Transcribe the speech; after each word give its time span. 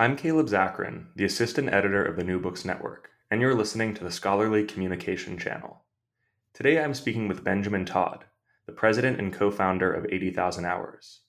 I'm 0.00 0.16
Caleb 0.16 0.46
Zakarin, 0.46 1.08
the 1.14 1.26
assistant 1.26 1.68
editor 1.68 2.02
of 2.02 2.16
the 2.16 2.24
New 2.24 2.40
Books 2.40 2.64
Network, 2.64 3.10
and 3.30 3.38
you're 3.38 3.54
listening 3.54 3.92
to 3.92 4.02
the 4.02 4.10
Scholarly 4.10 4.64
Communication 4.64 5.36
Channel. 5.36 5.82
Today 6.54 6.82
I'm 6.82 6.94
speaking 6.94 7.28
with 7.28 7.44
Benjamin 7.44 7.84
Todd, 7.84 8.24
the 8.64 8.72
president 8.72 9.18
and 9.18 9.30
co 9.30 9.50
founder 9.50 9.92
of 9.92 10.06
80,000 10.10 10.64
Hours. 10.64 11.20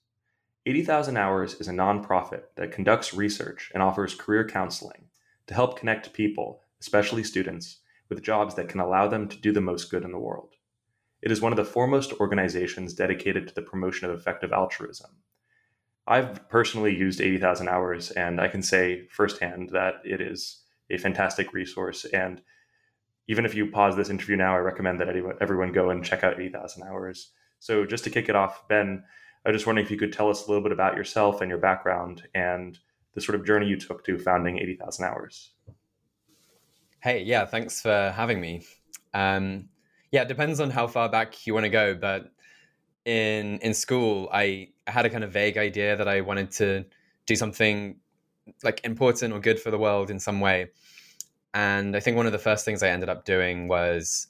80,000 0.64 1.18
Hours 1.18 1.60
is 1.60 1.68
a 1.68 1.72
nonprofit 1.72 2.44
that 2.56 2.72
conducts 2.72 3.12
research 3.12 3.70
and 3.74 3.82
offers 3.82 4.14
career 4.14 4.48
counseling 4.48 5.10
to 5.48 5.52
help 5.52 5.78
connect 5.78 6.14
people, 6.14 6.62
especially 6.80 7.24
students, 7.24 7.80
with 8.08 8.22
jobs 8.22 8.54
that 8.54 8.70
can 8.70 8.80
allow 8.80 9.06
them 9.06 9.28
to 9.28 9.36
do 9.36 9.52
the 9.52 9.60
most 9.60 9.90
good 9.90 10.02
in 10.02 10.12
the 10.12 10.18
world. 10.18 10.54
It 11.20 11.30
is 11.30 11.42
one 11.42 11.52
of 11.52 11.58
the 11.58 11.66
foremost 11.66 12.14
organizations 12.14 12.94
dedicated 12.94 13.46
to 13.48 13.54
the 13.54 13.60
promotion 13.60 14.08
of 14.08 14.18
effective 14.18 14.50
altruism 14.50 15.10
I've 16.06 16.48
personally 16.48 16.96
used 16.96 17.20
80,000 17.20 17.68
hours, 17.68 18.10
and 18.10 18.40
I 18.40 18.48
can 18.48 18.62
say 18.62 19.06
firsthand 19.08 19.70
that 19.70 19.94
it 20.04 20.20
is 20.20 20.62
a 20.90 20.98
fantastic 20.98 21.52
resource. 21.52 22.04
And 22.06 22.42
even 23.28 23.44
if 23.44 23.54
you 23.54 23.70
pause 23.70 23.96
this 23.96 24.10
interview 24.10 24.36
now, 24.36 24.54
I 24.54 24.58
recommend 24.58 25.00
that 25.00 25.08
everyone 25.40 25.72
go 25.72 25.90
and 25.90 26.04
check 26.04 26.24
out 26.24 26.40
80,000 26.40 26.82
hours. 26.82 27.30
So, 27.60 27.86
just 27.86 28.02
to 28.04 28.10
kick 28.10 28.28
it 28.28 28.34
off, 28.34 28.66
Ben, 28.66 29.04
I 29.44 29.50
was 29.50 29.56
just 29.56 29.66
wondering 29.66 29.84
if 29.84 29.90
you 29.90 29.96
could 29.96 30.12
tell 30.12 30.28
us 30.28 30.44
a 30.44 30.48
little 30.48 30.62
bit 30.62 30.72
about 30.72 30.96
yourself 30.96 31.40
and 31.40 31.48
your 31.48 31.58
background 31.58 32.24
and 32.34 32.78
the 33.14 33.20
sort 33.20 33.38
of 33.38 33.46
journey 33.46 33.66
you 33.66 33.78
took 33.78 34.04
to 34.04 34.18
founding 34.18 34.58
80,000 34.58 35.04
hours. 35.04 35.50
Hey, 37.00 37.22
yeah, 37.22 37.44
thanks 37.44 37.80
for 37.80 38.12
having 38.14 38.40
me. 38.40 38.64
Um, 39.14 39.68
yeah, 40.10 40.22
it 40.22 40.28
depends 40.28 40.60
on 40.60 40.70
how 40.70 40.86
far 40.86 41.08
back 41.08 41.46
you 41.46 41.54
want 41.54 41.64
to 41.64 41.70
go, 41.70 41.94
but 41.94 42.30
in 43.04 43.58
in 43.58 43.74
school, 43.74 44.28
I 44.32 44.68
had 44.86 45.06
a 45.06 45.10
kind 45.10 45.24
of 45.24 45.32
vague 45.32 45.58
idea 45.58 45.96
that 45.96 46.08
I 46.08 46.20
wanted 46.20 46.50
to 46.52 46.84
do 47.26 47.36
something 47.36 47.96
like 48.62 48.80
important 48.84 49.32
or 49.32 49.40
good 49.40 49.60
for 49.60 49.70
the 49.70 49.78
world 49.78 50.10
in 50.10 50.18
some 50.18 50.40
way. 50.40 50.70
And 51.54 51.96
I 51.96 52.00
think 52.00 52.16
one 52.16 52.26
of 52.26 52.32
the 52.32 52.38
first 52.38 52.64
things 52.64 52.82
I 52.82 52.88
ended 52.88 53.08
up 53.08 53.24
doing 53.24 53.68
was 53.68 54.28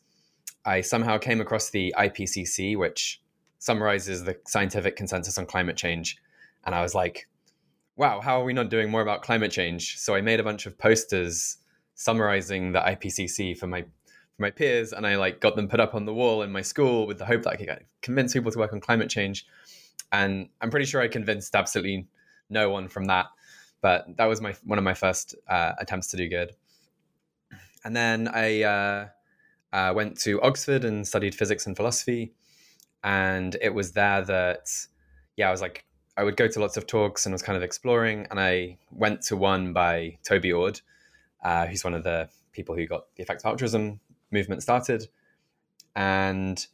I 0.65 0.81
somehow 0.81 1.19
came 1.19 1.41
across 1.41 1.71
the 1.71 1.95
IPCC, 1.97 2.77
which 2.77 3.21
summarizes 3.59 4.25
the 4.25 4.37
scientific 4.47 4.97
consensus 4.97 5.39
on 5.39 5.47
climate 5.47 5.77
change. 5.77 6.17
And 6.65 6.75
I 6.75 6.83
was 6.83 6.95
like, 6.95 7.29
wow, 7.97 8.21
how 8.21 8.41
are 8.41 8.45
we 8.45 8.53
not 8.53 8.71
doing 8.71 8.91
more 8.91 9.03
about 9.03 9.23
climate 9.23 9.53
change? 9.53 9.99
So 9.99 10.15
I 10.15 10.21
made 10.21 10.41
a 10.41 10.45
bunch 10.45 10.67
of 10.67 10.79
posters 10.79 11.59
summarizing 11.95 12.73
the 12.73 12.81
IPCC 12.81 13.57
for 13.57 13.67
my 13.67 13.85
for 14.37 14.43
my 14.43 14.51
peers, 14.51 14.93
and 14.93 15.07
I 15.07 15.17
like 15.17 15.41
got 15.41 15.57
them 15.57 15.69
put 15.69 15.81
up 15.81 15.95
on 15.95 16.05
the 16.05 16.15
wall 16.15 16.43
in 16.43 16.53
my 16.53 16.63
school 16.63 17.07
with 17.07 17.19
the 17.19 17.27
hope 17.27 17.43
that 17.43 17.51
I 17.51 17.57
could 17.57 17.85
convince 18.01 18.33
people 18.33 18.51
to 18.51 18.59
work 18.59 18.73
on 18.73 18.81
climate 18.81 19.11
change. 19.11 19.47
And 20.11 20.49
I'm 20.61 20.71
pretty 20.71 20.87
sure 20.87 21.01
I 21.01 21.09
convinced 21.09 21.55
absolutely 21.55 22.07
no 22.51 22.71
one 22.71 22.89
from 22.89 23.07
that, 23.07 23.27
but 23.81 24.17
that 24.17 24.27
was 24.27 24.41
my 24.41 24.55
one 24.65 24.79
of 24.79 24.85
my 24.85 24.95
first 24.95 25.35
uh, 25.49 25.73
attempts 25.79 26.09
to 26.09 26.17
do 26.17 26.29
good. 26.29 26.53
And 27.85 27.97
then 27.97 28.29
I 28.29 28.63
uh, 28.63 29.09
uh, 29.73 29.93
went 29.95 30.19
to 30.21 30.41
Oxford 30.43 30.85
and 30.85 31.07
studied 31.07 31.35
physics 31.35 31.67
and 31.67 31.77
philosophy, 31.77 32.33
and 33.03 33.57
it 33.61 33.75
was 33.75 33.93
there 33.93 34.23
that 34.23 34.69
yeah, 35.37 35.49
I 35.49 35.51
was 35.51 35.61
like 35.61 35.85
I 36.17 36.25
would 36.25 36.37
go 36.37 36.47
to 36.47 36.61
lots 36.61 36.77
of 36.77 36.87
talks 36.87 37.27
and 37.27 37.33
was 37.33 37.43
kind 37.43 37.57
of 37.57 37.63
exploring, 37.63 38.27
and 38.31 38.39
I 38.39 38.79
went 38.91 39.23
to 39.23 39.37
one 39.37 39.73
by 39.73 40.19
Toby 40.25 40.53
Ord, 40.53 40.81
uh, 41.43 41.67
who's 41.67 41.85
one 41.85 41.95
of 41.95 42.05
the 42.05 42.29
people 42.53 42.77
who 42.77 42.87
got 42.87 43.05
the 43.17 43.23
effective 43.23 43.47
altruism 43.47 43.99
movement 44.33 44.63
started. 44.63 45.09
And 45.95 46.67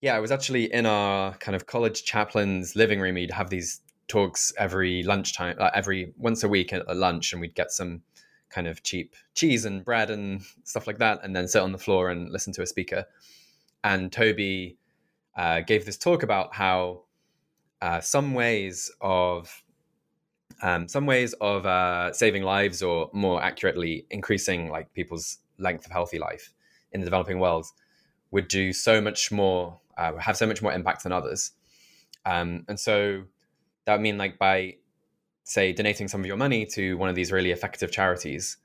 yeah, 0.00 0.16
I 0.16 0.20
was 0.20 0.32
actually 0.32 0.72
in 0.72 0.86
our 0.86 1.34
kind 1.34 1.54
of 1.54 1.66
college 1.66 2.04
chaplain's 2.04 2.74
living 2.74 3.00
room. 3.00 3.14
We'd 3.14 3.30
have 3.30 3.50
these 3.50 3.80
talks 4.08 4.52
every 4.58 5.02
lunchtime, 5.02 5.56
uh, 5.58 5.70
every 5.74 6.12
once 6.16 6.42
a 6.42 6.48
week 6.48 6.72
at, 6.72 6.88
at 6.88 6.96
lunch, 6.96 7.32
and 7.32 7.40
we'd 7.40 7.54
get 7.54 7.70
some 7.70 8.02
kind 8.50 8.66
of 8.66 8.82
cheap 8.82 9.14
cheese 9.34 9.64
and 9.64 9.84
bread 9.84 10.10
and 10.10 10.42
stuff 10.64 10.86
like 10.86 10.98
that, 10.98 11.20
and 11.22 11.34
then 11.34 11.48
sit 11.48 11.62
on 11.62 11.72
the 11.72 11.78
floor 11.78 12.10
and 12.10 12.30
listen 12.30 12.52
to 12.54 12.62
a 12.62 12.66
speaker. 12.66 13.04
And 13.84 14.12
Toby 14.12 14.76
uh, 15.36 15.60
gave 15.60 15.86
this 15.86 15.96
talk 15.96 16.22
about 16.22 16.54
how 16.54 17.04
uh, 17.80 18.00
some 18.00 18.34
ways 18.34 18.92
of 19.00 19.62
um, 20.62 20.86
some 20.86 21.06
ways 21.06 21.34
of 21.40 21.66
uh, 21.66 22.12
saving 22.12 22.42
lives, 22.42 22.82
or 22.82 23.10
more 23.12 23.42
accurately, 23.42 24.06
increasing 24.10 24.68
like 24.68 24.92
people's 24.92 25.38
length 25.58 25.86
of 25.86 25.92
healthy 25.92 26.18
life, 26.18 26.52
in 26.92 27.00
the 27.00 27.04
developing 27.04 27.38
world 27.38 27.66
would 28.30 28.48
do 28.48 28.72
so 28.72 29.00
much 29.00 29.30
more, 29.30 29.78
uh, 29.96 30.16
have 30.16 30.36
so 30.36 30.46
much 30.46 30.62
more 30.62 30.72
impact 30.72 31.02
than 31.02 31.12
others. 31.12 31.52
Um, 32.24 32.64
and 32.68 32.78
so 32.78 33.24
that 33.84 33.92
would 33.94 34.00
mean 34.00 34.18
like 34.18 34.38
by 34.38 34.76
say 35.44 35.72
donating 35.72 36.08
some 36.08 36.20
of 36.20 36.26
your 36.26 36.36
money 36.36 36.64
to 36.64 36.96
one 36.96 37.08
of 37.08 37.14
these 37.14 37.32
really 37.32 37.50
effective 37.50 37.90
charities, 37.90 38.56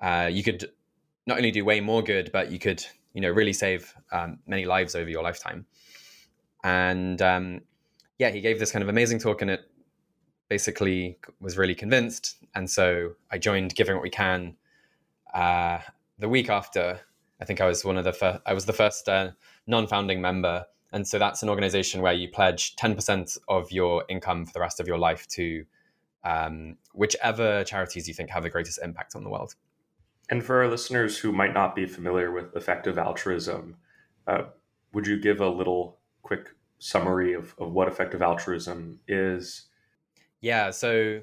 uh, 0.00 0.28
you 0.30 0.42
could 0.42 0.70
not 1.26 1.36
only 1.36 1.50
do 1.50 1.64
way 1.64 1.80
more 1.80 2.02
good, 2.02 2.30
but 2.32 2.50
you 2.50 2.58
could 2.58 2.84
you 3.14 3.20
know 3.20 3.30
really 3.30 3.52
save 3.52 3.94
um, 4.10 4.38
many 4.46 4.64
lives 4.64 4.94
over 4.94 5.10
your 5.10 5.22
lifetime. 5.22 5.66
And 6.64 7.20
um, 7.20 7.62
yeah, 8.18 8.30
he 8.30 8.40
gave 8.40 8.58
this 8.58 8.72
kind 8.72 8.82
of 8.82 8.88
amazing 8.88 9.18
talk, 9.18 9.42
and 9.42 9.50
it 9.50 9.68
basically 10.48 11.18
was 11.40 11.58
really 11.58 11.74
convinced. 11.74 12.36
And 12.54 12.70
so 12.70 13.12
I 13.30 13.38
joined 13.38 13.74
Giving 13.74 13.94
What 13.94 14.02
We 14.02 14.10
Can 14.10 14.56
uh, 15.34 15.78
the 16.18 16.28
week 16.28 16.50
after 16.50 17.00
I 17.42 17.44
think 17.44 17.60
I 17.60 17.66
was 17.66 17.84
one 17.84 17.96
of 17.96 18.04
the 18.04 18.12
first, 18.12 18.40
I 18.46 18.54
was 18.54 18.66
the 18.66 18.72
first 18.72 19.08
uh, 19.08 19.32
non-founding 19.66 20.20
member. 20.20 20.64
And 20.92 21.08
so 21.08 21.18
that's 21.18 21.42
an 21.42 21.48
organization 21.48 22.00
where 22.00 22.12
you 22.12 22.28
pledge 22.28 22.76
10% 22.76 23.36
of 23.48 23.72
your 23.72 24.04
income 24.08 24.46
for 24.46 24.52
the 24.52 24.60
rest 24.60 24.78
of 24.78 24.86
your 24.86 24.96
life 24.96 25.26
to 25.30 25.64
um, 26.22 26.76
whichever 26.92 27.64
charities 27.64 28.06
you 28.06 28.14
think 28.14 28.30
have 28.30 28.44
the 28.44 28.50
greatest 28.50 28.78
impact 28.80 29.16
on 29.16 29.24
the 29.24 29.28
world. 29.28 29.56
And 30.30 30.44
for 30.44 30.62
our 30.62 30.68
listeners 30.68 31.18
who 31.18 31.32
might 31.32 31.52
not 31.52 31.74
be 31.74 31.84
familiar 31.84 32.30
with 32.30 32.54
effective 32.54 32.96
altruism, 32.96 33.74
uh, 34.28 34.44
would 34.92 35.08
you 35.08 35.20
give 35.20 35.40
a 35.40 35.48
little 35.48 35.98
quick 36.22 36.50
summary 36.78 37.34
of, 37.34 37.56
of 37.58 37.72
what 37.72 37.88
effective 37.88 38.22
altruism 38.22 39.00
is? 39.08 39.64
Yeah, 40.40 40.70
so 40.70 41.22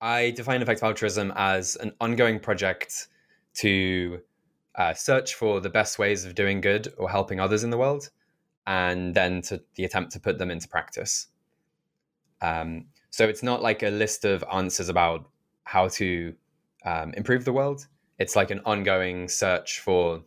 I 0.00 0.30
define 0.30 0.62
effective 0.62 0.84
altruism 0.84 1.30
as 1.36 1.76
an 1.76 1.92
ongoing 2.00 2.40
project 2.40 3.08
to 3.56 4.22
uh, 4.76 4.94
search 4.94 5.34
for 5.34 5.60
the 5.60 5.70
best 5.70 5.98
ways 5.98 6.24
of 6.24 6.34
doing 6.34 6.60
good 6.60 6.92
or 6.98 7.08
helping 7.10 7.40
others 7.40 7.64
in 7.64 7.70
the 7.70 7.78
world, 7.78 8.10
and 8.66 9.14
then 9.14 9.42
to 9.42 9.62
the 9.74 9.84
attempt 9.84 10.12
to 10.12 10.20
put 10.20 10.38
them 10.38 10.50
into 10.50 10.68
practice. 10.68 11.28
Um, 12.40 12.86
so 13.10 13.28
it's 13.28 13.42
not 13.42 13.62
like 13.62 13.82
a 13.82 13.90
list 13.90 14.24
of 14.24 14.44
answers 14.52 14.88
about 14.88 15.28
how 15.64 15.88
to 15.88 16.34
um, 16.84 17.14
improve 17.14 17.44
the 17.44 17.52
world. 17.52 17.86
It's 18.18 18.36
like 18.36 18.50
an 18.50 18.60
ongoing 18.64 19.28
search 19.28 19.80
for 19.80 20.22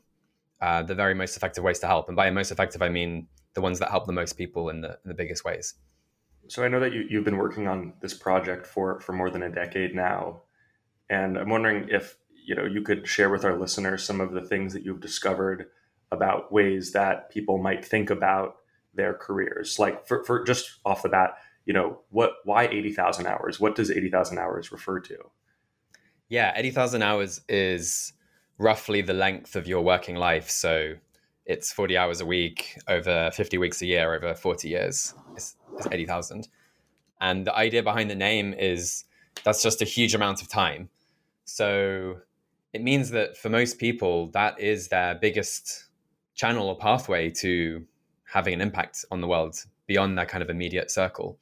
uh, 0.62 0.84
the 0.84 0.96
very 0.96 1.13
most 1.13 1.38
effective 1.38 1.63
ways 1.63 1.80
to 1.80 1.88
help. 1.88 2.07
And 2.07 2.16
by 2.16 2.30
most 2.31 2.52
effective, 2.52 2.81
I 2.81 2.90
mean 2.90 3.28
the 3.53 3.62
ones 3.62 3.80
that 3.80 3.90
help 3.90 4.06
the 4.06 4.13
most 4.13 4.38
people 4.38 4.69
in 4.69 4.81
the, 4.81 4.90
in 4.90 5.09
the 5.09 5.13
biggest 5.13 5.44
ways. 5.46 5.75
So 6.47 6.63
I 6.63 6.68
know 6.68 6.80
that 6.80 6.94
you, 6.94 7.06
you've 7.09 7.25
been 7.25 7.38
working 7.38 7.68
on 7.68 7.94
this 8.02 8.13
project 8.13 8.66
for, 8.66 9.00
for 9.02 9.13
more 9.13 9.30
than 9.30 9.44
a 9.44 9.50
decade 9.50 9.94
now. 9.94 10.42
And 11.10 11.38
I'm 11.38 11.50
wondering 11.50 11.88
if 11.89 12.18
you 12.48 12.56
know 12.56 12.66
you 12.66 12.82
could 12.82 13.08
share 13.08 13.30
with 13.30 13.46
our 13.46 13.60
listeners 13.60 14.04
some 14.04 14.22
of 14.22 14.32
the 14.32 14.42
things 14.42 14.74
that 14.74 14.84
you've 14.84 15.02
discovered 15.02 15.68
about 16.12 16.52
ways 16.52 16.94
that 16.94 17.30
people 17.30 17.58
might 17.58 17.84
think 17.84 18.10
about 18.10 18.56
their 18.94 19.14
careers. 19.14 19.78
Like 19.78 20.08
for, 20.08 20.24
for 20.24 20.44
just 20.44 20.80
off 20.86 21.04
the 21.04 21.10
bat 21.10 21.36
you 21.66 21.74
know 21.74 22.00
what 22.10 22.32
why 22.46 22.68
80000 22.68 23.28
hours? 23.28 23.60
What 23.60 23.76
does 23.76 23.92
80000 23.92 24.40
hours 24.40 24.72
refer 24.72 25.02
to? 25.02 25.18
Yeah 26.30 26.54
80000 26.56 27.02
hours 27.02 27.42
is 27.50 28.14
roughly 28.58 29.02
the 29.02 29.14
length 29.14 29.56
of 29.56 29.68
your 29.68 29.84
working 29.84 30.16
life. 30.16 30.50
So 30.50 30.94
it's 31.46 31.72
40 31.72 31.98
hours 31.98 32.22
a 32.22 32.26
week 32.26 32.80
over 32.88 33.30
50 33.34 33.58
weeks 33.58 33.82
a 33.82 33.86
year 33.86 34.14
over 34.14 34.34
40 34.34 34.68
years 34.68 35.14
it's, 35.34 35.56
it's 35.78 35.88
80000 35.88 36.50
and 37.22 37.48
the 37.48 37.56
idea 37.56 37.84
behind 37.84 38.10
the 38.10 38.16
name 38.16 38.54
is 38.54 39.06
that's 39.44 39.64
just 39.64 39.82
a 39.82 39.86
huge 39.86 40.14
amount 40.16 40.42
of 40.42 40.50
time. 40.50 40.90
So 41.46 42.18
it 42.74 42.81
means 42.81 43.12
that 43.12 43.38
for 43.38 43.50
most 43.50 43.80
people, 43.80 44.30
that 44.31 44.60
is 44.60 44.90
their 44.90 45.16
biggest 45.16 45.86
channel 46.36 46.68
or 46.68 46.78
pathway 46.78 47.30
to 47.31 47.86
having 48.25 48.54
an 48.54 48.62
impact 48.62 49.06
on 49.10 49.22
the 49.22 49.28
world 49.28 49.56
beyond 49.88 50.18
their 50.18 50.25
kind 50.25 50.44
of 50.44 50.50
immediate 50.50 50.92
circle. 50.92 51.40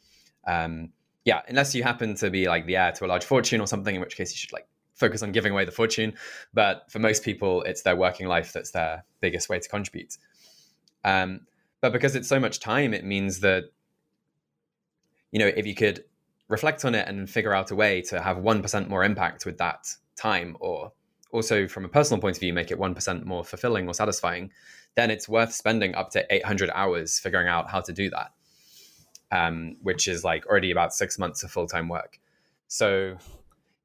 Um, 0.47 0.89
yeah, 1.25 1.41
unless 1.47 1.73
you 1.73 1.83
happen 1.83 2.15
to 2.15 2.29
be 2.29 2.47
like 2.47 2.67
the 2.67 2.77
heir 2.77 2.91
to 2.93 3.05
a 3.05 3.07
large 3.07 3.25
fortune 3.25 3.59
or 3.59 3.67
something, 3.67 3.95
in 3.95 4.01
which 4.01 4.15
case 4.15 4.31
you 4.31 4.37
should 4.37 4.53
like 4.53 4.67
focus 4.93 5.23
on 5.23 5.31
giving 5.31 5.51
away 5.51 5.65
the 5.65 5.71
fortune. 5.71 6.13
But 6.53 6.85
for 6.89 6.99
most 6.99 7.23
people, 7.23 7.63
it's 7.63 7.81
their 7.81 7.95
working 7.95 8.27
life 8.27 8.53
that's 8.53 8.71
their 8.71 9.03
biggest 9.19 9.49
way 9.49 9.59
to 9.59 9.67
contribute. 9.67 10.17
Um, 11.03 11.41
but 11.81 11.91
because 11.91 12.15
it's 12.15 12.27
so 12.27 12.39
much 12.39 12.59
time, 12.59 12.93
it 12.93 13.03
means 13.03 13.39
that 13.41 13.65
you 15.31 15.39
know 15.39 15.47
if 15.47 15.65
you 15.65 15.75
could 15.75 16.03
reflect 16.47 16.85
on 16.85 16.93
it 16.93 17.07
and 17.07 17.29
figure 17.29 17.53
out 17.53 17.71
a 17.71 17.75
way 17.75 18.01
to 18.03 18.21
have 18.21 18.37
one 18.37 18.61
percent 18.61 18.87
more 18.89 19.03
impact 19.03 19.45
with 19.45 19.57
that 19.57 19.87
time, 20.15 20.55
or 20.59 20.93
also 21.35 21.67
from 21.67 21.85
a 21.85 21.89
personal 21.89 22.19
point 22.21 22.37
of 22.37 22.39
view, 22.39 22.53
make 22.53 22.71
it 22.71 22.79
one 22.79 22.95
percent 22.95 23.25
more 23.25 23.43
fulfilling 23.43 23.87
or 23.87 23.93
satisfying, 23.93 24.51
then 24.95 25.11
it's 25.11 25.29
worth 25.29 25.53
spending 25.53 25.93
up 25.93 26.09
to 26.11 26.25
800 26.33 26.71
hours 26.73 27.19
figuring 27.19 27.47
out 27.47 27.69
how 27.69 27.81
to 27.81 27.93
do 27.93 28.09
that. 28.09 28.31
Um, 29.31 29.75
which 29.81 30.07
is 30.07 30.23
like 30.23 30.45
already 30.47 30.71
about 30.71 30.93
six 30.93 31.19
months 31.19 31.43
of 31.43 31.51
full 31.51 31.67
time 31.67 31.89
work. 31.89 32.19
So 32.67 33.17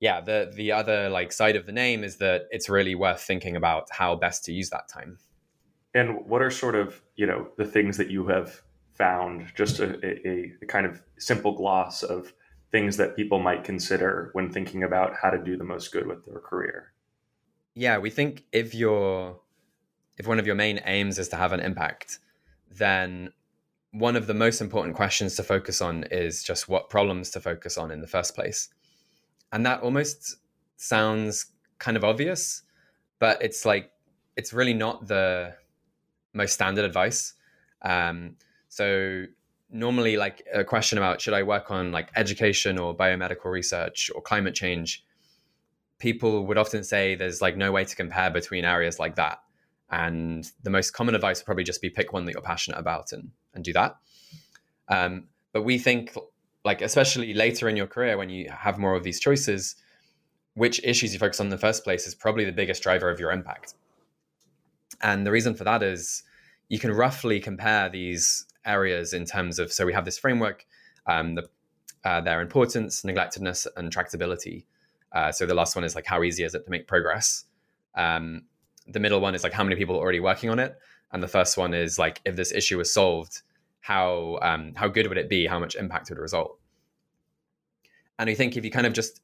yeah, 0.01 0.21
the 0.21 0.51
the 0.55 0.73
other 0.73 1.09
like 1.09 1.33
side 1.33 1.57
of 1.57 1.67
the 1.67 1.73
name 1.73 2.05
is 2.05 2.17
that 2.17 2.43
it's 2.51 2.69
really 2.69 2.95
worth 2.95 3.21
thinking 3.21 3.57
about 3.57 3.89
how 3.91 4.17
best 4.17 4.45
to 4.47 4.53
use 4.53 4.71
that 4.71 4.89
time. 4.89 5.19
And 5.95 6.25
what 6.27 6.41
are 6.41 6.51
sort 6.51 6.75
of 6.75 7.03
you 7.17 7.27
know 7.27 7.49
the 7.57 7.65
things 7.65 7.97
that 7.99 8.11
you 8.11 8.27
have 8.29 8.63
found? 8.95 9.47
Just 9.55 9.81
a, 9.81 9.99
a, 10.07 10.53
a 10.63 10.67
kind 10.67 10.87
of 10.87 11.03
simple 11.19 11.53
gloss 11.53 12.03
of 12.03 12.33
things 12.71 12.97
that 12.97 13.17
people 13.17 13.41
might 13.41 13.65
consider 13.65 14.31
when 14.33 14.51
thinking 14.51 14.85
about 14.85 15.15
how 15.21 15.31
to 15.31 15.39
do 15.43 15.57
the 15.57 15.65
most 15.65 15.93
good 15.93 16.07
with 16.07 16.25
their 16.25 16.41
career. 16.41 16.93
Yeah, 17.75 17.99
we 17.99 18.11
think 18.11 18.45
if 18.53 18.75
your 18.75 19.41
if 20.19 20.27
one 20.27 20.39
of 20.39 20.47
your 20.47 20.55
main 20.55 20.81
aims 20.85 21.19
is 21.19 21.29
to 21.29 21.37
have 21.37 21.53
an 21.53 21.61
impact, 21.61 22.19
then 22.71 23.33
one 23.93 24.17
of 24.17 24.27
the 24.27 24.35
most 24.35 24.61
important 24.61 24.95
questions 24.95 25.35
to 25.37 25.43
focus 25.43 25.81
on 25.81 26.05
is 26.11 26.43
just 26.43 26.69
what 26.69 26.91
problems 26.91 27.31
to 27.31 27.41
focus 27.41 27.79
on 27.79 27.91
in 27.91 28.01
the 28.01 28.07
first 28.07 28.35
place. 28.35 28.69
And 29.53 29.65
that 29.67 29.81
almost 29.81 30.37
sounds 30.77 31.47
kind 31.79 31.97
of 31.97 32.05
obvious 32.05 32.63
but 33.21 33.41
it's 33.41 33.65
like 33.65 33.93
it's 34.37 34.53
really 34.53 34.75
not 34.75 35.07
the 35.07 35.55
most 36.33 36.55
standard 36.55 36.85
advice. 36.85 37.35
Um, 37.83 38.37
so 38.69 39.27
normally 39.71 40.17
like 40.17 40.45
a 40.53 40.65
question 40.65 40.99
about 40.99 41.21
should 41.21 41.33
i 41.33 41.45
work 41.45 41.71
on 41.71 41.93
like 41.93 42.11
education 42.17 42.77
or 42.77 42.93
biomedical 42.93 43.45
research 43.45 44.11
or 44.17 44.21
climate 44.21 44.53
change 44.53 45.05
people 46.01 46.47
would 46.47 46.59
often 46.59 46.83
say 46.83 47.15
there's 47.15 47.41
like 47.41 47.57
no 47.57 47.71
way 47.71 47.85
to 47.85 47.95
compare 47.95 48.31
between 48.31 48.65
areas 48.65 48.99
like 48.99 49.15
that. 49.17 49.39
And 49.91 50.51
the 50.63 50.71
most 50.71 50.93
common 50.93 51.15
advice 51.15 51.41
would 51.41 51.47
probably 51.47 51.65
just 51.65 51.81
be 51.81 51.91
pick 51.91 52.13
one 52.13 52.25
that 52.25 52.33
you're 52.33 52.43
passionate 52.43 52.79
about 52.79 53.13
and 53.13 53.31
and 53.55 53.63
do 53.63 53.73
that. 53.75 53.97
Um, 54.89 55.29
but 55.53 55.63
we 55.63 55.79
think 55.79 56.17
like 56.65 56.83
especially 56.83 57.35
later 57.35 57.69
in 57.69 57.77
your 57.77 57.87
career 57.87 58.19
when 58.19 58.31
you 58.31 58.51
have 58.51 58.79
more 58.79 58.95
of 58.95 59.05
these 59.05 59.21
choices 59.21 59.77
which 60.55 60.81
issues 60.85 61.13
you 61.13 61.19
focus 61.19 61.41
on 61.41 61.47
in 61.47 61.51
the 61.51 61.59
first 61.59 61.85
place 61.85 62.07
is 62.07 62.15
probably 62.15 62.45
the 62.45 62.53
biggest 62.53 62.83
driver 62.83 63.09
of 63.09 63.21
your 63.21 63.31
impact. 63.31 63.75
And 65.01 65.25
the 65.27 65.31
reason 65.31 65.55
for 65.55 65.65
that 65.65 65.83
is 65.83 66.25
you 66.69 66.79
can 66.79 66.91
roughly 66.91 67.41
compare 67.41 67.89
these 67.89 68.47
areas 68.65 69.15
in 69.15 69.25
terms 69.25 69.59
of 69.59 69.73
so 69.73 69.87
we 69.87 69.93
have 69.93 70.05
this 70.05 70.19
framework 70.19 70.67
um, 71.07 71.35
the, 71.35 71.49
uh, 72.05 72.21
their 72.21 72.41
importance 72.41 73.03
neglectedness 73.03 73.67
and 73.77 73.91
tractability 73.91 74.65
uh, 75.13 75.33
so 75.33 75.47
the 75.47 75.55
last 75.55 75.75
one 75.75 75.85
is 75.85 75.95
like 75.95 76.07
how 76.07 76.23
easy 76.23 76.43
is 76.43 76.55
it 76.55 76.65
to 76.65 76.71
make 76.71 76.87
progress 76.87 77.45
um, 77.97 78.43
the 78.87 79.01
middle 79.01 79.21
one 79.21 79.35
is 79.35 79.43
like 79.43 79.53
how 79.53 79.65
many 79.65 79.77
people 79.77 79.97
are 79.97 80.01
already 80.01 80.21
working 80.21 80.51
on 80.51 80.59
it 80.59 80.77
and 81.13 81.23
the 81.23 81.29
first 81.29 81.57
one 81.57 81.75
is 81.75 81.99
like 81.99 82.21
if 82.25 82.37
this 82.37 82.53
issue 82.53 82.79
is 82.81 82.93
solved 82.93 83.43
how 83.81 84.39
um, 84.43 84.73
how 84.77 84.89
good 84.89 85.09
would 85.09 85.19
it 85.19 85.29
be? 85.29 85.47
How 85.47 85.59
much 85.59 85.75
impact 85.75 86.11
would 86.11 86.19
it 86.19 86.21
result? 86.21 86.59
And 88.19 88.29
I 88.29 88.35
think 88.35 88.57
if 88.57 88.65
you 88.65 88.71
kind 88.71 88.87
of 88.87 88.93
just, 88.93 89.21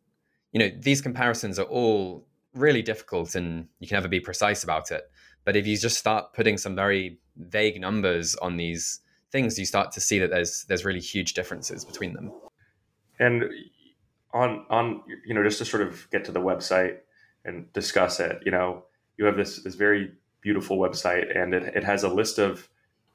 you 0.53 0.59
know, 0.59 0.71
these 0.81 1.03
comparisons 1.03 1.59
are 1.59 1.67
all 1.67 2.27
really 2.55 2.83
difficult, 2.83 3.35
and 3.35 3.69
you 3.79 3.87
can 3.87 3.97
never 3.97 4.09
be 4.09 4.21
precise 4.21 4.65
about 4.65 4.91
it. 4.91 5.03
But 5.45 5.57
if 5.57 5.67
you 5.67 5.77
just 5.77 5.99
start 5.99 6.33
putting 6.33 6.57
some 6.57 6.75
very 6.75 7.19
vague 7.37 7.81
numbers 7.81 8.35
on 8.37 8.57
these 8.57 9.01
things, 9.31 9.59
you 9.59 9.67
start 9.67 9.93
to 9.93 10.01
see 10.01 10.19
that 10.19 10.31
there's 10.31 10.65
there's 10.69 10.85
really 10.85 11.01
huge 11.01 11.35
differences 11.35 11.85
between 11.85 12.15
them. 12.15 12.33
And 13.19 13.45
on 14.37 14.67
on 14.71 15.03
you 15.25 15.35
know 15.35 15.43
just 15.43 15.59
to 15.59 15.65
sort 15.65 15.83
of 15.83 16.09
get 16.11 16.25
to 16.27 16.33
the 16.33 16.41
website 16.41 16.99
and 17.45 17.73
discuss 17.73 18.21
it, 18.21 18.43
you 18.45 18.51
know, 18.51 18.85
you 19.17 19.25
have 19.25 19.37
this 19.37 19.63
this 19.63 19.75
very 19.75 20.13
beautiful 20.41 20.79
website, 20.79 21.37
and 21.37 21.55
it, 21.55 21.75
it 21.75 21.85
has 21.85 22.03
a 22.03 22.09
list 22.09 22.39
of 22.39 22.69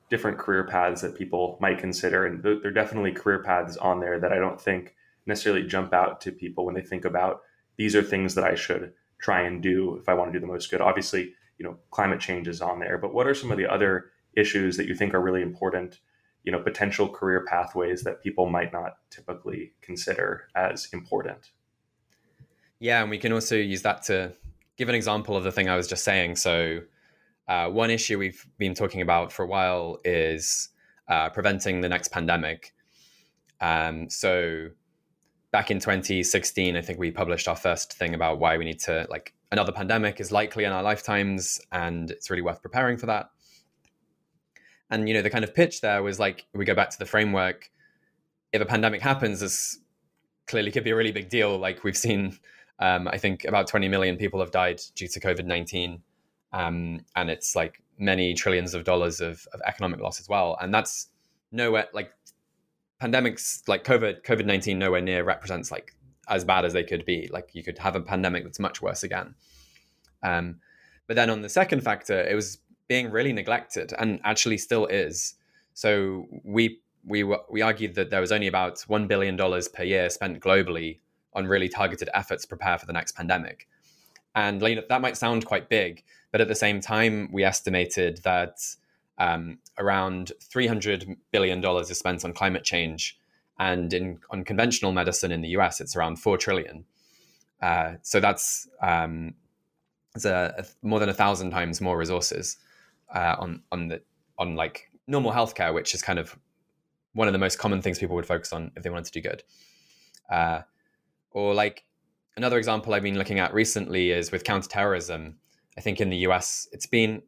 different 0.10 0.38
career 0.38 0.66
paths 0.66 1.02
that 1.02 1.18
people 1.18 1.58
might 1.62 1.80
consider. 1.80 2.26
And 2.26 2.44
there 2.44 2.66
are 2.66 2.72
definitely 2.72 3.12
career 3.12 3.44
paths 3.44 3.78
on 3.78 4.00
there 4.00 4.20
that 4.20 4.34
I 4.34 4.40
don't 4.40 4.60
think 4.60 4.96
necessarily 5.26 5.66
jump 5.66 5.94
out 5.94 6.20
to 6.22 6.32
people 6.32 6.66
when 6.66 6.76
they 6.76 6.82
think 6.82 7.06
about 7.06 7.42
these 7.78 7.96
are 7.96 8.04
things 8.04 8.36
that 8.36 8.44
I 8.44 8.56
should 8.56 8.94
try 9.20 9.42
and 9.42 9.62
do 9.62 9.98
if 9.98 10.10
I 10.10 10.14
want 10.14 10.34
to 10.34 10.40
do 10.40 10.46
the 10.46 10.52
most 10.52 10.70
good. 10.70 10.82
Obviously, 10.82 11.34
you 11.58 11.66
know, 11.66 11.78
climate 11.92 12.20
change 12.20 12.48
is 12.48 12.62
on 12.62 12.80
there, 12.80 12.98
but 12.98 13.14
what 13.14 13.28
are 13.28 13.36
some 13.36 13.52
of 13.52 13.58
the 13.58 13.72
other 13.72 14.12
issues 14.36 14.78
that 14.78 14.88
you 14.88 14.96
think 14.96 15.14
are 15.14 15.22
really 15.22 15.42
important, 15.42 16.00
you 16.44 16.52
know, 16.52 16.60
potential 16.60 17.08
career 17.08 17.46
pathways 17.48 18.04
that 18.04 18.22
people 18.24 18.50
might 18.50 18.74
not 18.74 18.98
typically 19.10 19.74
consider 19.82 20.48
as 20.56 20.90
important? 20.94 21.52
Yeah, 22.80 23.02
and 23.02 23.10
we 23.10 23.18
can 23.18 23.32
also 23.32 23.56
use 23.56 23.84
that 23.84 24.04
to 24.04 24.34
give 24.78 24.90
an 24.90 24.96
example 24.96 25.38
of 25.38 25.44
the 25.44 25.52
thing 25.52 25.70
I 25.70 25.76
was 25.76 25.88
just 25.88 26.04
saying. 26.04 26.38
So, 26.38 26.82
uh, 27.48 27.70
one 27.70 27.92
issue 27.92 28.18
we've 28.18 28.46
been 28.58 28.74
talking 28.74 29.02
about 29.02 29.32
for 29.32 29.44
a 29.44 29.48
while 29.48 30.00
is 30.04 30.70
uh, 31.08 31.30
preventing 31.30 31.82
the 31.82 31.90
next 31.90 32.10
pandemic. 32.12 32.74
Um, 33.60 34.10
so 34.10 34.70
back 35.52 35.70
in 35.70 35.80
2016, 35.80 36.76
I 36.76 36.82
think 36.82 36.98
we 37.00 37.12
published 37.12 37.48
our 37.48 37.56
first 37.56 37.94
thing 37.94 38.16
about 38.16 38.40
why 38.40 38.58
we 38.58 38.66
need 38.66 38.80
to 38.82 39.06
like 39.10 39.34
another 39.52 39.72
pandemic 39.72 40.20
is 40.20 40.32
likely 40.32 40.64
in 40.64 40.72
our 40.72 40.82
lifetimes, 40.82 41.60
and 41.72 42.10
it's 42.10 42.30
really 42.30 42.42
worth 42.42 42.62
preparing 42.62 42.98
for 42.98 43.08
that. 43.08 43.30
And 44.92 45.08
you 45.08 45.16
know, 45.16 45.22
the 45.22 45.30
kind 45.30 45.44
of 45.44 45.56
pitch 45.56 45.82
there 45.82 46.04
was 46.04 46.20
like 46.20 46.46
we 46.54 46.66
go 46.66 46.76
back 46.76 46.90
to 46.92 47.00
the 47.00 47.06
framework. 47.06 47.72
If 48.54 48.62
a 48.62 48.66
pandemic 48.66 49.02
happens, 49.02 49.40
this 49.40 49.80
clearly 50.48 50.72
could 50.72 50.84
be 50.84 50.92
a 50.92 50.96
really 50.96 51.14
big 51.14 51.30
deal. 51.30 51.58
Like 51.58 51.84
we've 51.84 51.98
seen, 51.98 52.38
um, 52.80 53.08
I 53.08 53.18
think 53.18 53.46
about 53.46 53.68
20 53.68 53.88
million 53.88 54.18
people 54.18 54.40
have 54.42 54.52
died 54.52 54.82
due 54.96 55.08
to 55.08 55.20
COVID 55.20 55.46
19 55.46 56.04
um, 56.54 57.06
and 57.16 57.30
it's 57.30 57.56
like 57.56 57.82
many 57.98 58.34
trillions 58.34 58.74
of 58.74 58.84
dollars 58.84 59.22
of, 59.22 59.48
of 59.54 59.62
economic 59.66 60.00
loss 60.00 60.20
as 60.20 60.28
well. 60.28 60.58
And 60.62 60.74
that's 60.74 61.08
nowhere 61.52 61.88
like 61.94 62.12
pandemics 63.02 63.68
like 63.68 63.84
COVID 63.84 64.24
COVID 64.24 64.46
nineteen 64.46 64.80
nowhere 64.80 65.02
near 65.02 65.24
represents 65.24 65.72
like 65.72 65.96
as 66.28 66.44
bad 66.44 66.66
as 66.66 66.74
they 66.74 66.84
could 66.84 67.06
be. 67.06 67.30
Like 67.32 67.50
you 67.54 67.64
could 67.64 67.78
have 67.78 67.96
a 67.96 68.02
pandemic 68.02 68.44
that's 68.44 68.60
much 68.60 68.82
worse 68.82 69.04
again. 69.04 69.36
Um, 70.24 70.60
but 71.08 71.16
then 71.16 71.30
on 71.30 71.42
the 71.42 71.50
second 71.50 71.82
factor, 71.82 72.22
it 72.22 72.36
was 72.36 72.60
being 72.92 73.10
really 73.10 73.32
neglected, 73.32 73.94
and 73.98 74.20
actually 74.26 74.58
still 74.58 74.86
is. 74.88 75.36
So 75.74 76.28
we 76.44 76.82
we 77.06 77.24
we 77.50 77.62
argued 77.62 77.96
that 77.96 78.10
there 78.10 78.20
was 78.20 78.34
only 78.34 78.48
about 78.48 78.82
one 78.82 79.08
billion 79.08 79.38
dollars 79.38 79.70
per 79.70 79.84
year 79.84 80.10
spent 80.10 80.42
globally 80.42 81.00
on 81.34 81.48
really 81.48 81.70
targeted 81.70 82.10
efforts 82.14 82.42
to 82.44 82.50
prepare 82.50 82.78
for 82.78 82.86
the 82.86 82.92
next 82.92 83.14
pandemic. 83.16 83.70
And 84.36 84.60
that 84.62 85.00
might 85.00 85.16
sound 85.16 85.46
quite 85.46 85.70
big, 85.70 86.04
but 86.34 86.42
at 86.42 86.50
the 86.50 86.62
same 86.66 86.82
time, 86.82 87.30
we 87.32 87.46
estimated 87.46 88.18
that 88.24 88.58
um, 89.18 89.60
around 89.78 90.34
$300 90.54 91.16
billion 91.32 91.64
is 91.64 91.98
spent 91.98 92.26
on 92.26 92.34
climate 92.34 92.66
change. 92.66 93.18
And 93.58 93.94
in, 93.94 94.20
on 94.32 94.44
conventional 94.44 94.92
medicine 94.92 95.32
in 95.32 95.42
the 95.42 95.50
US, 95.60 95.80
it's 95.80 95.96
around 95.96 96.18
4 96.18 96.38
trillion. 96.38 96.84
Uh, 97.62 97.94
so 98.02 98.20
that's 98.20 98.68
um, 98.82 99.36
a, 100.26 100.30
a, 100.30 100.66
more 100.82 101.00
than 101.00 101.10
a 101.10 101.14
thousand 101.14 101.52
times 101.52 101.80
more 101.80 101.98
resources 101.98 102.58
uh, 103.14 103.36
on 103.40 103.64
on 103.72 103.88
the 103.88 104.02
on 104.38 104.56
like 104.56 104.90
normal 105.08 105.32
healthcare, 105.32 105.74
which 105.74 105.94
is 105.94 106.02
kind 106.02 106.20
of 106.20 106.38
one 107.14 107.28
of 107.28 107.34
the 107.34 107.40
most 107.40 107.60
common 107.60 107.82
things 107.82 108.00
people 108.00 108.16
would 108.16 108.26
focus 108.26 108.54
on 108.54 108.72
if 108.76 108.84
they 108.84 108.90
wanted 108.90 109.06
to 109.06 109.12
do 109.12 109.22
good. 109.22 109.44
Uh, 110.30 110.62
or 111.32 111.54
like 111.54 111.84
another 112.38 112.58
example 112.58 112.94
I've 112.94 113.04
been 113.04 113.18
looking 113.18 113.40
at 113.40 113.54
recently 113.54 114.12
is 114.12 114.32
with 114.32 114.44
counterterrorism. 114.44 115.38
I 115.78 115.82
think 115.82 116.00
in 116.00 116.10
the 116.10 116.18
US, 116.18 116.68
it's 116.72 116.86
been 116.86 117.22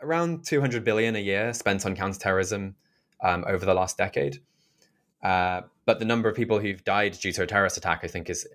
around 0.00 0.44
200 0.44 0.84
billion 0.84 1.16
a 1.16 1.20
year 1.20 1.52
spent 1.54 1.84
on 1.86 1.96
counterterrorism 1.96 2.76
um, 3.22 3.44
over 3.46 3.64
the 3.64 3.74
last 3.74 3.96
decade. 3.96 4.40
Uh, 5.22 5.62
but 5.86 5.98
the 5.98 6.04
number 6.04 6.28
of 6.28 6.36
people 6.36 6.58
who've 6.58 6.84
died 6.84 7.18
due 7.18 7.32
to 7.32 7.42
a 7.42 7.46
terrorist 7.46 7.76
attack, 7.76 8.00
I 8.02 8.06
think, 8.06 8.28
is 8.28 8.46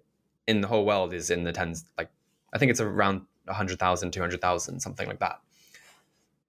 in 0.47 0.61
the 0.61 0.67
whole 0.67 0.85
world 0.85 1.13
is 1.13 1.29
in 1.29 1.43
the 1.43 1.51
tens. 1.51 1.85
Like, 1.97 2.09
I 2.53 2.57
think 2.57 2.69
it's 2.69 2.79
around 2.79 3.21
100,000, 3.45 4.11
200,000, 4.11 4.79
something 4.79 5.07
like 5.07 5.19
that. 5.19 5.39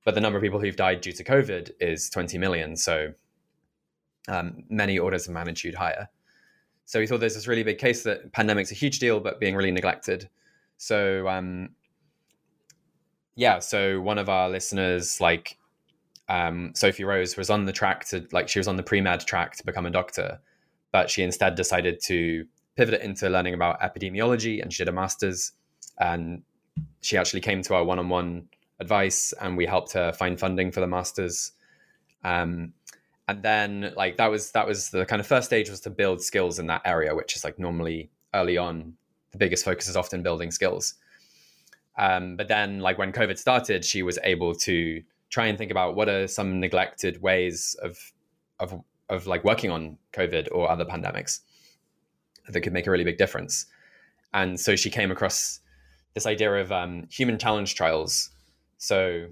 But 0.04 0.14
the 0.14 0.20
number 0.20 0.38
of 0.38 0.42
people 0.42 0.60
who've 0.60 0.76
died 0.76 1.00
due 1.00 1.12
to 1.12 1.24
COVID 1.24 1.72
is 1.80 2.08
20 2.10 2.38
million. 2.38 2.76
So 2.76 3.12
um, 4.28 4.64
many 4.68 4.98
orders 4.98 5.26
of 5.26 5.34
magnitude 5.34 5.74
higher. 5.74 6.08
So 6.86 6.98
we 6.98 7.06
thought 7.06 7.20
there's 7.20 7.34
this 7.34 7.46
really 7.46 7.62
big 7.62 7.78
case 7.78 8.02
that 8.02 8.32
pandemic's 8.32 8.72
a 8.72 8.74
huge 8.74 8.98
deal, 8.98 9.20
but 9.20 9.38
being 9.38 9.54
really 9.54 9.70
neglected. 9.70 10.28
So 10.76 11.28
um, 11.28 11.70
yeah, 13.36 13.58
so 13.58 14.00
one 14.00 14.18
of 14.18 14.28
our 14.28 14.50
listeners, 14.50 15.20
like 15.20 15.56
um, 16.28 16.72
Sophie 16.74 17.04
Rose, 17.04 17.36
was 17.36 17.50
on 17.50 17.64
the 17.64 17.72
track 17.72 18.04
to 18.06 18.26
like 18.32 18.48
she 18.48 18.58
was 18.58 18.68
on 18.68 18.76
the 18.76 18.82
pre 18.82 19.00
med 19.00 19.20
track 19.20 19.56
to 19.56 19.64
become 19.64 19.86
a 19.86 19.90
doctor, 19.90 20.40
but 20.92 21.10
she 21.10 21.22
instead 21.22 21.54
decided 21.54 22.00
to 22.04 22.46
pivot 22.76 22.94
it 22.94 23.02
into 23.02 23.28
learning 23.28 23.54
about 23.54 23.80
epidemiology, 23.80 24.62
and 24.62 24.72
she 24.72 24.82
did 24.82 24.88
a 24.88 24.92
master's. 24.92 25.52
And 25.98 26.42
she 27.02 27.18
actually 27.18 27.40
came 27.40 27.62
to 27.62 27.74
our 27.74 27.84
one-on-one 27.84 28.48
advice, 28.80 29.32
and 29.40 29.56
we 29.56 29.66
helped 29.66 29.92
her 29.92 30.12
find 30.12 30.38
funding 30.38 30.72
for 30.72 30.80
the 30.80 30.86
master's. 30.86 31.52
Um, 32.24 32.72
and 33.28 33.42
then 33.42 33.92
like 33.96 34.16
that 34.16 34.30
was 34.30 34.50
that 34.52 34.66
was 34.66 34.90
the 34.90 35.06
kind 35.06 35.20
of 35.20 35.26
first 35.26 35.46
stage 35.46 35.70
was 35.70 35.80
to 35.82 35.90
build 35.90 36.20
skills 36.20 36.58
in 36.58 36.66
that 36.66 36.82
area, 36.84 37.14
which 37.14 37.36
is 37.36 37.44
like 37.44 37.58
normally 37.58 38.10
early 38.34 38.56
on 38.56 38.94
the 39.32 39.38
biggest 39.38 39.64
focus 39.64 39.88
is 39.88 39.96
often 39.96 40.22
building 40.22 40.50
skills. 40.50 40.94
Um, 41.96 42.36
but 42.36 42.48
then 42.48 42.80
like 42.80 42.98
when 42.98 43.12
COVID 43.12 43.38
started, 43.38 43.84
she 43.84 44.02
was 44.02 44.18
able 44.24 44.54
to 44.54 45.02
try 45.28 45.46
and 45.46 45.56
think 45.56 45.70
about 45.70 45.94
what 45.94 46.08
are 46.08 46.26
some 46.26 46.58
neglected 46.58 47.22
ways 47.22 47.76
of 47.82 47.96
of 48.58 48.82
of 49.08 49.26
like 49.26 49.44
working 49.44 49.70
on 49.70 49.98
COVID 50.12 50.48
or 50.52 50.70
other 50.70 50.84
pandemics 50.84 51.40
that 52.48 52.60
could 52.60 52.72
make 52.72 52.86
a 52.86 52.90
really 52.90 53.04
big 53.04 53.18
difference. 53.18 53.66
And 54.32 54.58
so 54.58 54.76
she 54.76 54.90
came 54.90 55.10
across 55.10 55.60
this 56.14 56.26
idea 56.26 56.52
of 56.54 56.72
um, 56.72 57.06
human 57.10 57.38
challenge 57.38 57.74
trials. 57.74 58.30
So 58.80 59.26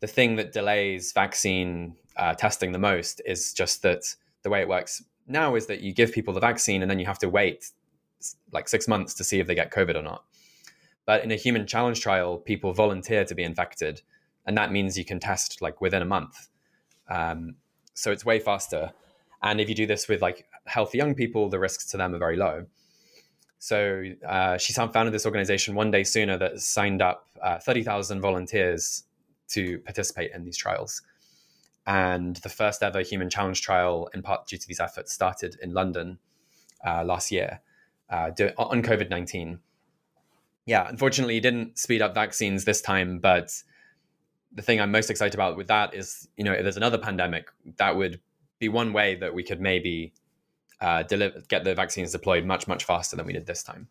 the 0.00 0.06
thing 0.06 0.36
that 0.36 0.52
delays 0.52 1.12
vaccine 1.12 1.96
uh, 2.16 2.34
testing 2.34 2.72
the 2.72 2.78
most 2.78 3.22
is 3.24 3.54
just 3.54 3.82
that 3.82 4.04
the 4.42 4.50
way 4.50 4.60
it 4.60 4.68
works 4.68 5.02
now 5.26 5.54
is 5.54 5.66
that 5.66 5.80
you 5.80 5.94
give 5.94 6.12
people 6.12 6.34
the 6.34 6.40
vaccine 6.40 6.82
and 6.82 6.90
then 6.90 6.98
you 6.98 7.06
have 7.06 7.18
to 7.20 7.28
wait 7.30 7.70
like 8.52 8.68
six 8.68 8.86
months 8.86 9.14
to 9.14 9.24
see 9.24 9.40
if 9.40 9.46
they 9.46 9.54
get 9.54 9.72
COVID 9.72 9.96
or 9.96 10.02
not. 10.02 10.24
But 11.06 11.24
in 11.24 11.32
a 11.32 11.36
human 11.36 11.66
challenge 11.66 12.00
trial, 12.00 12.36
people 12.36 12.74
volunteer 12.74 13.24
to 13.24 13.34
be 13.34 13.42
infected, 13.42 14.02
and 14.46 14.56
that 14.58 14.70
means 14.70 14.98
you 14.98 15.06
can 15.06 15.18
test 15.18 15.62
like 15.62 15.80
within 15.80 16.02
a 16.02 16.04
month. 16.04 16.48
Um, 17.08 17.56
so 17.94 18.12
it's 18.12 18.26
way 18.26 18.38
faster. 18.38 18.92
And 19.42 19.60
if 19.60 19.68
you 19.70 19.74
do 19.74 19.86
this 19.86 20.06
with 20.06 20.20
like 20.20 20.46
healthy 20.66 20.98
young 20.98 21.14
people, 21.14 21.48
the 21.48 21.58
risks 21.58 21.86
to 21.86 21.96
them 21.96 22.14
are 22.14 22.18
very 22.18 22.36
low. 22.36 22.66
So 23.62 24.02
uh, 24.28 24.58
founded 24.58 25.14
this 25.14 25.24
organization 25.24 25.76
1Day 25.76 26.04
Sooner 26.04 26.36
that 26.36 26.58
signed 26.58 27.00
up 27.00 27.28
uh, 27.40 27.60
30,000 27.60 28.20
volunteers 28.20 29.04
to 29.50 29.78
participate 29.78 30.32
in 30.34 30.42
these 30.42 30.56
trials. 30.56 31.00
And 31.86 32.34
the 32.38 32.48
first 32.48 32.82
ever 32.82 33.02
human 33.02 33.30
challenge 33.30 33.60
trial, 33.60 34.08
in 34.14 34.22
part 34.22 34.48
due 34.48 34.58
to 34.58 34.66
these 34.66 34.80
efforts, 34.80 35.12
started 35.12 35.58
in 35.62 35.72
London 35.72 36.18
uh, 36.84 37.04
last 37.04 37.30
year 37.30 37.60
uh, 38.10 38.32
on 38.58 38.82
COVID 38.82 39.08
19. 39.08 39.60
Yeah, 40.66 40.88
unfortunately, 40.88 41.36
it 41.36 41.42
didn't 41.42 41.78
speed 41.78 42.02
up 42.02 42.16
vaccines 42.16 42.64
this 42.64 42.82
time, 42.82 43.20
but 43.20 43.52
the 44.52 44.62
thing 44.62 44.80
I'm 44.80 44.90
most 44.90 45.08
excited 45.08 45.34
about 45.34 45.56
with 45.56 45.68
that 45.68 45.94
is, 45.94 46.26
you 46.36 46.42
know, 46.42 46.52
if 46.52 46.64
there's 46.64 46.76
another 46.76 46.98
pandemic, 46.98 47.48
that 47.76 47.94
would 47.94 48.18
be 48.58 48.68
one 48.68 48.92
way 48.92 49.14
that 49.14 49.34
we 49.34 49.44
could 49.44 49.60
maybe 49.60 50.14
uh, 50.82 51.02
deliver, 51.04 51.40
get 51.48 51.64
the 51.64 51.74
vaccines 51.74 52.12
deployed 52.12 52.44
much, 52.44 52.68
much 52.68 52.84
faster 52.84 53.16
than 53.16 53.24
we 53.24 53.32
did 53.32 53.46
this 53.46 53.62
time. 53.62 53.88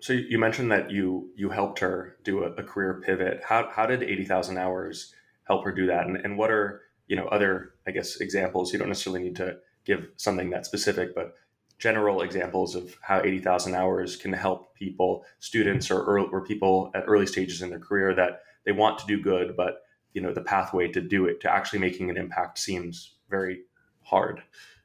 So 0.00 0.12
you 0.12 0.38
mentioned 0.38 0.70
that 0.70 0.90
you 0.90 1.30
you 1.34 1.50
helped 1.50 1.80
her 1.80 2.16
do 2.22 2.44
a, 2.44 2.52
a 2.52 2.62
career 2.62 3.02
pivot. 3.04 3.42
How 3.44 3.68
how 3.70 3.84
did 3.84 4.02
eighty 4.02 4.24
thousand 4.24 4.56
hours 4.56 5.12
help 5.44 5.64
her 5.64 5.72
do 5.72 5.86
that? 5.88 6.06
And 6.06 6.16
and 6.16 6.38
what 6.38 6.50
are 6.50 6.82
you 7.08 7.16
know 7.16 7.26
other 7.26 7.74
I 7.86 7.90
guess 7.90 8.20
examples? 8.20 8.72
You 8.72 8.78
don't 8.78 8.88
necessarily 8.88 9.24
need 9.24 9.36
to 9.36 9.56
give 9.84 10.06
something 10.16 10.50
that 10.50 10.66
specific, 10.66 11.14
but 11.16 11.34
general 11.78 12.22
examples 12.22 12.74
of 12.74 12.96
how 13.00 13.22
80,000 13.22 13.74
hours 13.74 14.16
can 14.16 14.32
help 14.32 14.74
people, 14.74 15.24
students 15.38 15.90
or, 15.90 16.04
early, 16.04 16.28
or 16.32 16.44
people 16.44 16.90
at 16.94 17.04
early 17.06 17.26
stages 17.26 17.62
in 17.62 17.70
their 17.70 17.78
career 17.78 18.14
that 18.14 18.42
they 18.64 18.72
want 18.72 18.98
to 18.98 19.06
do 19.06 19.22
good, 19.22 19.56
but 19.56 19.82
you 20.12 20.20
know 20.20 20.32
the 20.32 20.42
pathway 20.42 20.88
to 20.88 21.00
do 21.00 21.26
it 21.26 21.40
to 21.40 21.50
actually 21.50 21.78
making 21.78 22.10
an 22.10 22.16
impact 22.16 22.58
seems 22.58 23.14
very 23.30 23.60
hard 24.02 24.42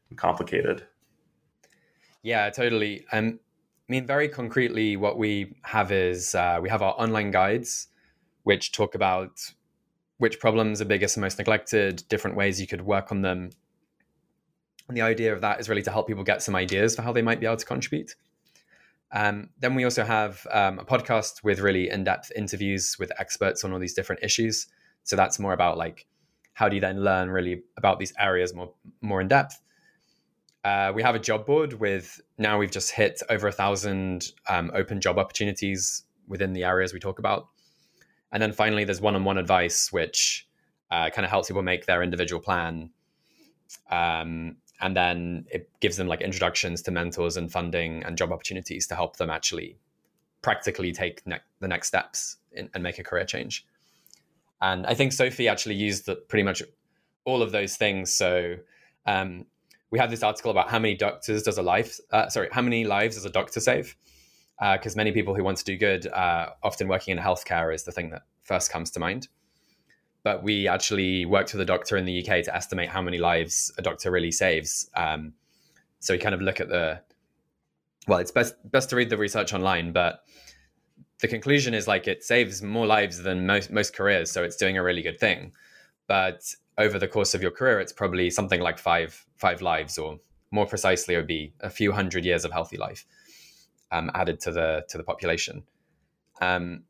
and 0.09 0.17
complicated. 0.17 0.85
Yeah, 2.23 2.49
totally. 2.49 3.05
Um, 3.11 3.39
I 3.89 3.91
mean, 3.91 4.07
very 4.07 4.29
concretely, 4.29 4.95
what 4.95 5.17
we 5.17 5.55
have 5.63 5.91
is 5.91 6.33
uh, 6.33 6.59
we 6.61 6.69
have 6.69 6.81
our 6.81 6.93
online 6.97 7.31
guides, 7.31 7.89
which 8.43 8.71
talk 8.71 8.95
about 8.95 9.39
which 10.17 10.39
problems 10.39 10.81
are 10.81 10.85
biggest 10.85 11.17
and 11.17 11.21
most 11.21 11.37
neglected, 11.37 12.03
different 12.07 12.37
ways 12.37 12.61
you 12.61 12.67
could 12.67 12.81
work 12.81 13.11
on 13.11 13.21
them, 13.21 13.49
and 14.87 14.97
the 14.97 15.01
idea 15.01 15.33
of 15.33 15.41
that 15.41 15.59
is 15.59 15.69
really 15.69 15.81
to 15.83 15.91
help 15.91 16.07
people 16.07 16.23
get 16.23 16.41
some 16.41 16.55
ideas 16.55 16.95
for 16.95 17.01
how 17.01 17.11
they 17.11 17.21
might 17.21 17.39
be 17.39 17.45
able 17.45 17.57
to 17.57 17.65
contribute. 17.65 18.15
Um, 19.11 19.49
then 19.59 19.75
we 19.75 19.83
also 19.83 20.03
have 20.03 20.45
um, 20.51 20.79
a 20.79 20.85
podcast 20.85 21.43
with 21.43 21.59
really 21.59 21.89
in-depth 21.89 22.31
interviews 22.35 22.97
with 22.99 23.11
experts 23.19 23.63
on 23.63 23.71
all 23.71 23.79
these 23.79 23.93
different 23.93 24.23
issues. 24.23 24.67
So 25.03 25.15
that's 25.15 25.39
more 25.39 25.53
about 25.53 25.77
like 25.77 26.05
how 26.53 26.69
do 26.69 26.75
you 26.75 26.81
then 26.81 27.03
learn 27.03 27.29
really 27.29 27.63
about 27.77 27.99
these 27.99 28.13
areas 28.19 28.53
more 28.53 28.73
more 29.01 29.21
in 29.21 29.27
depth. 29.27 29.61
Uh, 30.63 30.91
we 30.95 31.03
have 31.03 31.15
a 31.15 31.19
job 31.19 31.45
board 31.45 31.73
with 31.73 32.21
now 32.37 32.57
we've 32.57 32.71
just 32.71 32.91
hit 32.91 33.21
over 33.29 33.47
a 33.47 33.51
thousand 33.51 34.31
um, 34.47 34.71
open 34.73 35.01
job 35.01 35.17
opportunities 35.17 36.03
within 36.27 36.53
the 36.53 36.63
areas 36.63 36.93
we 36.93 36.99
talk 36.99 37.19
about. 37.19 37.49
And 38.31 38.41
then 38.41 38.53
finally, 38.53 38.83
there's 38.83 39.01
one-on-one 39.01 39.37
advice, 39.37 39.91
which 39.91 40.47
uh, 40.89 41.09
kind 41.09 41.25
of 41.25 41.29
helps 41.29 41.49
people 41.49 41.63
make 41.63 41.85
their 41.85 42.01
individual 42.01 42.41
plan. 42.41 42.89
Um, 43.91 44.57
and 44.81 44.95
then 44.95 45.45
it 45.51 45.69
gives 45.79 45.97
them 45.97 46.07
like 46.07 46.21
introductions 46.21 46.81
to 46.83 46.91
mentors 46.91 47.37
and 47.37 47.51
funding 47.51 48.03
and 48.03 48.17
job 48.17 48.31
opportunities 48.31 48.87
to 48.87 48.95
help 48.95 49.17
them 49.17 49.29
actually 49.29 49.77
practically 50.41 50.91
take 50.91 51.25
ne- 51.25 51.39
the 51.59 51.67
next 51.67 51.87
steps 51.87 52.37
in, 52.51 52.69
and 52.73 52.83
make 52.83 52.99
a 52.99 53.03
career 53.03 53.25
change 53.25 53.65
and 54.61 54.85
i 54.85 54.93
think 54.93 55.13
sophie 55.13 55.47
actually 55.47 55.75
used 55.75 56.05
the, 56.05 56.15
pretty 56.15 56.43
much 56.43 56.61
all 57.25 57.41
of 57.41 57.51
those 57.51 57.75
things 57.75 58.13
so 58.13 58.55
um, 59.05 59.45
we 59.93 59.99
had 59.99 60.09
this 60.09 60.23
article 60.23 60.49
about 60.49 60.69
how 60.69 60.79
many 60.79 60.95
doctors 60.95 61.43
does 61.43 61.57
a 61.57 61.61
life 61.61 61.99
uh, 62.11 62.27
sorry 62.27 62.49
how 62.51 62.61
many 62.61 62.83
lives 62.83 63.15
does 63.15 63.25
a 63.25 63.29
doctor 63.29 63.59
save 63.59 63.95
because 64.73 64.95
uh, 64.95 64.97
many 64.97 65.11
people 65.11 65.35
who 65.35 65.43
want 65.43 65.57
to 65.57 65.63
do 65.63 65.77
good 65.77 66.07
uh, 66.07 66.49
often 66.63 66.87
working 66.87 67.15
in 67.15 67.23
healthcare 67.23 67.73
is 67.73 67.83
the 67.83 67.91
thing 67.91 68.09
that 68.09 68.23
first 68.43 68.71
comes 68.71 68.89
to 68.89 68.99
mind 68.99 69.27
but 70.23 70.41
we 70.41 70.67
actually 70.67 71.25
worked 71.25 71.53
with 71.53 71.61
a 71.61 71.65
doctor 71.65 71.97
in 71.97 72.05
the 72.05 72.19
UK 72.19 72.43
to 72.45 72.55
estimate 72.55 72.89
how 72.89 73.01
many 73.01 73.17
lives 73.17 73.71
a 73.77 73.81
doctor 73.81 74.09
really 74.09 74.31
saves. 74.31 74.89
Um, 74.95 75.33
so 75.99 76.13
we 76.13 76.17
kind 76.17 76.33
of 76.33 76.41
look 76.41 76.59
at 76.59 76.69
the 76.69 77.01
well, 78.07 78.19
it's 78.19 78.31
best 78.31 78.55
best 78.71 78.89
to 78.89 78.95
read 78.95 79.09
the 79.09 79.17
research 79.17 79.53
online, 79.53 79.91
but 79.91 80.23
the 81.19 81.27
conclusion 81.27 81.73
is 81.73 81.87
like 81.87 82.07
it 82.07 82.23
saves 82.23 82.61
more 82.61 82.85
lives 82.85 83.21
than 83.21 83.45
most 83.45 83.71
most 83.71 83.95
careers, 83.95 84.31
so 84.31 84.43
it's 84.43 84.57
doing 84.57 84.77
a 84.77 84.83
really 84.83 85.01
good 85.01 85.19
thing. 85.19 85.53
But 86.07 86.41
over 86.77 86.99
the 86.99 87.07
course 87.07 87.33
of 87.33 87.41
your 87.41 87.51
career, 87.51 87.79
it's 87.79 87.93
probably 87.93 88.29
something 88.29 88.61
like 88.61 88.77
five 88.77 89.25
five 89.37 89.61
lives, 89.61 89.97
or 89.97 90.19
more 90.51 90.65
precisely, 90.65 91.15
it 91.15 91.17
would 91.17 91.27
be 91.27 91.53
a 91.61 91.69
few 91.69 91.91
hundred 91.91 92.25
years 92.25 92.45
of 92.45 92.51
healthy 92.51 92.77
life 92.77 93.05
um, 93.91 94.11
added 94.13 94.39
to 94.41 94.51
the 94.51 94.85
to 94.89 94.97
the 94.97 95.03
population. 95.03 95.63
Um, 96.41 96.83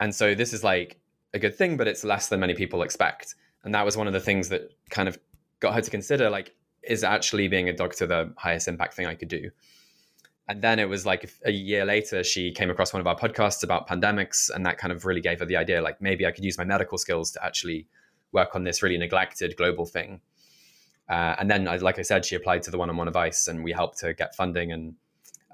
and 0.00 0.14
so 0.14 0.34
this 0.34 0.52
is 0.52 0.64
like 0.64 1.00
a 1.34 1.38
good 1.38 1.56
thing, 1.56 1.76
but 1.76 1.86
it's 1.86 2.04
less 2.04 2.28
than 2.28 2.40
many 2.40 2.54
people 2.54 2.82
expect. 2.82 3.34
And 3.64 3.74
that 3.74 3.84
was 3.84 3.96
one 3.96 4.06
of 4.06 4.12
the 4.12 4.20
things 4.20 4.48
that 4.48 4.70
kind 4.90 5.08
of 5.08 5.18
got 5.60 5.74
her 5.74 5.82
to 5.82 5.90
consider 5.90 6.30
like, 6.30 6.54
is 6.82 7.04
actually 7.04 7.48
being 7.48 7.68
a 7.68 7.72
doctor 7.72 8.06
the 8.06 8.32
highest 8.36 8.68
impact 8.68 8.94
thing 8.94 9.06
I 9.06 9.14
could 9.14 9.28
do? 9.28 9.50
And 10.48 10.62
then 10.62 10.78
it 10.78 10.88
was 10.88 11.04
like 11.04 11.30
a 11.44 11.50
year 11.50 11.84
later, 11.84 12.24
she 12.24 12.52
came 12.52 12.70
across 12.70 12.94
one 12.94 13.00
of 13.00 13.06
our 13.06 13.16
podcasts 13.16 13.62
about 13.62 13.86
pandemics, 13.86 14.48
and 14.54 14.64
that 14.64 14.78
kind 14.78 14.92
of 14.92 15.04
really 15.04 15.20
gave 15.20 15.40
her 15.40 15.44
the 15.44 15.56
idea 15.56 15.82
like 15.82 16.00
maybe 16.00 16.24
I 16.24 16.30
could 16.30 16.44
use 16.44 16.56
my 16.56 16.64
medical 16.64 16.96
skills 16.96 17.30
to 17.32 17.44
actually 17.44 17.86
work 18.32 18.54
on 18.54 18.64
this 18.64 18.82
really 18.82 18.98
neglected 18.98 19.56
global 19.56 19.86
thing. 19.86 20.20
Uh, 21.08 21.34
and 21.38 21.50
then, 21.50 21.64
like 21.64 21.98
I 21.98 22.02
said, 22.02 22.24
she 22.24 22.34
applied 22.34 22.62
to 22.64 22.70
the 22.70 22.78
one-on-one 22.78 23.08
advice, 23.08 23.48
and 23.48 23.64
we 23.64 23.72
helped 23.72 24.02
her 24.02 24.12
get 24.12 24.34
funding 24.34 24.72
and 24.72 24.94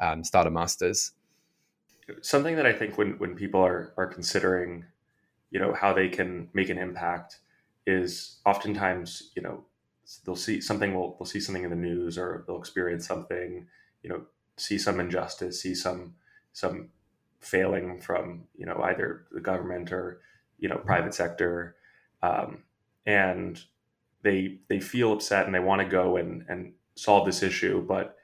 um, 0.01 0.25
start 0.25 0.47
a 0.47 0.51
master's. 0.51 1.13
Something 2.21 2.57
that 2.57 2.67
I 2.67 2.73
think 2.73 2.99
when 2.99 3.13
when 3.19 3.35
people 3.35 3.65
are 3.65 3.95
are 3.97 4.07
considering 4.07 4.85
you 5.51 5.61
know 5.61 5.73
how 5.73 5.93
they 5.93 6.09
can 6.09 6.49
make 6.53 6.69
an 6.69 6.79
impact 6.79 7.39
is 7.87 8.41
oftentimes 8.45 9.31
you 9.37 9.43
know 9.43 9.65
they'll 10.25 10.37
see 10.37 10.61
something 10.61 10.95
will 10.95 11.17
they'll 11.19 11.27
see 11.27 11.41
something 11.41 11.65
in 11.65 11.71
the 11.71 11.77
news 11.77 12.19
or 12.19 12.45
they'll 12.47 12.59
experience 12.59 13.07
something 13.07 13.67
you 14.03 14.11
know 14.11 14.23
see 14.57 14.77
some 14.77 15.01
injustice 15.01 15.63
see 15.63 15.75
some 15.75 16.15
some 16.53 16.89
failing 17.41 18.01
from 18.01 18.45
you 18.57 18.67
know 18.67 18.81
either 18.83 19.25
the 19.33 19.41
government 19.41 19.93
or 19.93 20.21
you 20.59 20.69
know 20.69 20.77
private 20.79 21.15
sector 21.15 21.77
um, 22.25 22.63
and 23.07 23.61
they 24.23 24.59
they 24.69 24.81
feel 24.81 25.13
upset 25.13 25.45
and 25.47 25.55
they 25.55 25.61
want 25.61 25.83
to 25.83 25.89
go 25.89 26.17
and 26.17 26.45
and 26.49 26.73
solve 26.97 27.27
this 27.27 27.43
issue 27.43 27.85
but 27.87 28.17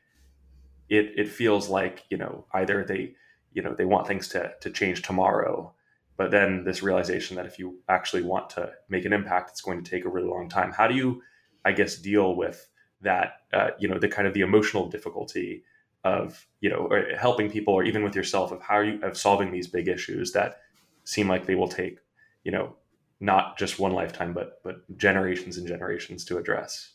it 0.88 1.12
it 1.16 1.28
feels 1.28 1.69
like 1.69 2.04
you 2.09 2.16
know 2.16 2.47
either 2.54 2.85
they 2.85 3.14
you 3.52 3.62
know 3.62 3.75
they 3.75 3.85
want 3.85 4.07
things 4.07 4.28
to 4.28 4.52
to 4.61 4.71
change 4.71 5.02
tomorrow 5.02 5.73
but 6.16 6.30
then 6.30 6.64
this 6.64 6.83
realization 6.83 7.37
that 7.37 7.47
if 7.47 7.59
you 7.59 7.78
actually 7.88 8.23
want 8.23 8.49
to 8.50 8.71
make 8.88 9.04
an 9.04 9.12
impact 9.12 9.50
it's 9.50 9.61
going 9.61 9.83
to 9.83 9.90
take 9.90 10.04
a 10.04 10.09
really 10.09 10.28
long 10.28 10.49
time. 10.49 10.73
How 10.73 10.87
do 10.87 10.95
you 10.95 11.23
i 11.64 11.73
guess 11.73 11.97
deal 11.97 12.35
with 12.35 12.69
that 13.02 13.42
uh, 13.52 13.71
you 13.78 13.88
know 13.88 13.99
the 13.99 14.09
kind 14.09 14.26
of 14.26 14.35
the 14.35 14.40
emotional 14.40 14.88
difficulty 14.88 15.62
of 16.04 16.47
you 16.61 16.71
know 16.71 16.88
helping 17.19 17.50
people 17.50 17.75
or 17.75 17.85
even 17.85 18.02
with 18.02 18.16
yourself 18.16 18.52
of 18.52 18.62
how 18.62 18.80
you 18.80 18.99
of 19.02 19.16
solving 19.16 19.50
these 19.50 19.66
big 19.66 19.88
issues 19.88 20.33
that 20.33 20.61
seem 21.04 21.28
like 21.28 21.45
they 21.45 21.54
will 21.54 21.69
take 21.69 21.99
you 22.45 22.52
know 22.52 22.75
not 23.21 23.59
just 23.59 23.79
one 23.79 23.93
lifetime 23.93 24.33
but 24.33 24.61
but 24.65 24.77
generations 24.97 25.59
and 25.59 25.67
generations 25.69 26.25
to 26.25 26.39
address 26.39 26.95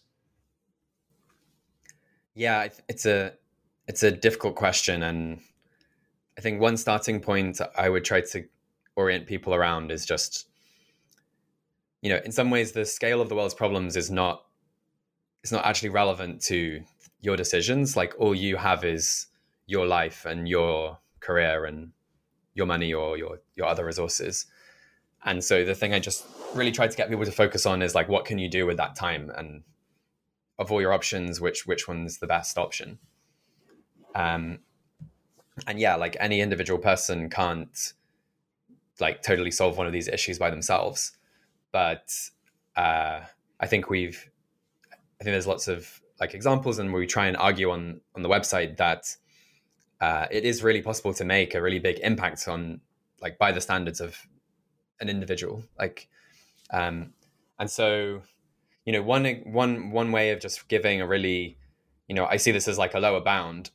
Yeah, 2.35 2.67
it's 2.89 3.05
a 3.05 3.33
it's 3.87 4.03
a 4.03 4.11
difficult 4.11 4.55
question, 4.55 5.03
and 5.03 5.39
I 6.37 6.41
think 6.41 6.59
one 6.59 6.75
starting 6.77 7.21
point 7.21 7.61
I 7.77 7.89
would 7.89 8.03
try 8.03 8.21
to 8.21 8.45
orient 8.95 9.25
people 9.25 9.53
around 9.53 9.91
is 9.91 10.05
just, 10.05 10.47
you 12.01 12.09
know, 12.09 12.19
in 12.25 12.31
some 12.31 12.49
ways 12.49 12.73
the 12.73 12.85
scale 12.85 13.21
of 13.21 13.29
the 13.29 13.35
world's 13.35 13.53
problems 13.53 13.95
is 13.95 14.11
not 14.11 14.43
it's 15.43 15.51
not 15.51 15.65
actually 15.65 15.89
relevant 15.89 16.41
to 16.43 16.81
your 17.21 17.37
decisions. 17.37 17.95
Like 17.95 18.13
all 18.19 18.35
you 18.35 18.57
have 18.57 18.83
is 18.83 19.27
your 19.65 19.85
life 19.85 20.25
and 20.25 20.47
your 20.47 20.97
career 21.21 21.65
and 21.65 21.91
your 22.53 22.65
money 22.65 22.93
or 22.93 23.17
your 23.17 23.39
your 23.55 23.67
other 23.67 23.85
resources. 23.85 24.45
And 25.25 25.43
so 25.43 25.65
the 25.65 25.75
thing 25.75 25.93
I 25.93 25.99
just 25.99 26.25
really 26.53 26.71
try 26.71 26.87
to 26.87 26.95
get 26.95 27.09
people 27.09 27.25
to 27.25 27.31
focus 27.31 27.65
on 27.65 27.81
is 27.81 27.95
like 27.95 28.07
what 28.07 28.25
can 28.25 28.37
you 28.37 28.47
do 28.47 28.65
with 28.65 28.77
that 28.77 28.95
time 28.95 29.31
and 29.35 29.63
of 30.57 30.71
all 30.71 30.79
your 30.79 30.93
options, 30.93 31.41
which 31.41 31.65
which 31.65 31.87
one's 31.87 32.19
the 32.19 32.27
best 32.27 32.57
option. 32.57 32.99
Um, 34.13 34.59
and 35.67 35.79
yeah, 35.79 35.95
like 35.95 36.15
any 36.19 36.41
individual 36.41 36.79
person 36.79 37.29
can't 37.29 37.93
like 38.99 39.21
totally 39.21 39.51
solve 39.51 39.77
one 39.77 39.87
of 39.87 39.93
these 39.93 40.07
issues 40.07 40.39
by 40.39 40.49
themselves, 40.49 41.17
but 41.71 42.13
uh, 42.77 43.21
I 43.59 43.67
think 43.67 43.89
we've, 43.89 44.29
I 44.91 45.23
think 45.23 45.33
there's 45.33 45.47
lots 45.47 45.67
of 45.67 46.01
like 46.19 46.33
examples, 46.33 46.79
and 46.79 46.93
we 46.93 47.05
try 47.05 47.27
and 47.27 47.35
argue 47.35 47.71
on 47.71 47.99
on 48.15 48.21
the 48.21 48.29
website 48.29 48.77
that 48.77 49.15
uh, 49.99 50.27
it 50.31 50.45
is 50.45 50.63
really 50.63 50.81
possible 50.81 51.13
to 51.13 51.25
make 51.25 51.55
a 51.55 51.61
really 51.61 51.79
big 51.79 51.99
impact 51.99 52.47
on 52.47 52.79
like 53.21 53.37
by 53.37 53.51
the 53.51 53.61
standards 53.61 53.99
of 53.99 54.17
an 54.99 55.09
individual, 55.09 55.63
like, 55.77 56.07
um, 56.71 57.13
and 57.59 57.69
so 57.69 58.21
you 58.85 58.93
know 58.93 59.01
one 59.01 59.25
one 59.45 59.91
one 59.91 60.11
way 60.11 60.31
of 60.31 60.39
just 60.39 60.67
giving 60.67 61.01
a 61.01 61.07
really 61.07 61.57
you 62.07 62.13
know 62.13 62.25
i 62.25 62.37
see 62.37 62.51
this 62.51 62.67
as 62.67 62.77
like 62.77 62.93
a 62.93 62.99
lower 62.99 63.21
bound. 63.21 63.71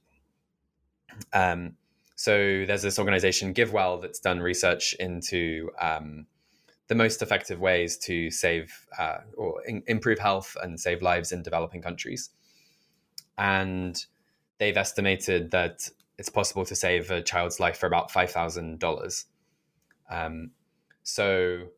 Um, 1.33 1.77
so 2.15 2.65
there's 2.67 2.83
this 2.83 2.99
organization 2.99 3.55
givewell 3.55 4.01
that's 4.01 4.21
done 4.21 4.41
research 4.41 4.95
into 5.01 5.71
um, 5.81 6.27
the 6.89 6.95
most 6.95 7.23
effective 7.23 7.61
ways 7.61 7.97
to 7.97 8.31
save 8.31 8.87
uh, 8.99 9.19
or 9.37 9.63
in- 9.65 9.83
improve 9.87 10.19
health 10.19 10.57
and 10.63 10.79
save 10.79 11.03
lives 11.03 11.33
in 11.33 11.43
developing 11.43 11.81
countries. 11.81 12.31
And 13.39 14.05
they've 14.59 14.77
estimated 14.77 15.51
that 15.53 15.89
it's 16.19 16.29
possible 16.29 16.67
to 16.67 16.75
save 16.75 17.11
a 17.11 17.23
child's 17.23 17.59
life 17.59 17.79
for 17.79 17.87
about 17.87 18.11
$5000 18.11 19.25
um, 20.11 20.51
so 21.03 21.69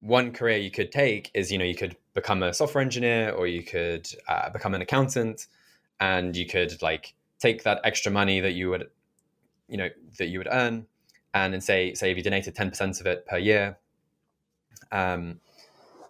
one 0.00 0.32
career 0.32 0.58
you 0.58 0.70
could 0.70 0.92
take 0.92 1.30
is 1.34 1.50
you 1.50 1.58
know 1.58 1.64
you 1.64 1.74
could 1.74 1.96
become 2.14 2.42
a 2.42 2.54
software 2.54 2.82
engineer 2.82 3.30
or 3.30 3.46
you 3.46 3.62
could 3.62 4.08
uh, 4.28 4.50
become 4.50 4.74
an 4.74 4.82
accountant 4.82 5.46
and 6.00 6.36
you 6.36 6.46
could 6.46 6.80
like 6.82 7.14
take 7.38 7.64
that 7.64 7.80
extra 7.84 8.10
money 8.10 8.40
that 8.40 8.52
you 8.52 8.70
would 8.70 8.88
you 9.68 9.76
know 9.76 9.88
that 10.18 10.26
you 10.26 10.38
would 10.38 10.48
earn 10.50 10.86
and 11.34 11.52
then 11.52 11.60
say 11.60 11.94
say 11.94 12.10
if 12.10 12.16
you 12.16 12.22
donated 12.22 12.54
10% 12.54 13.00
of 13.00 13.06
it 13.06 13.26
per 13.26 13.38
year 13.38 13.78
um 14.92 15.40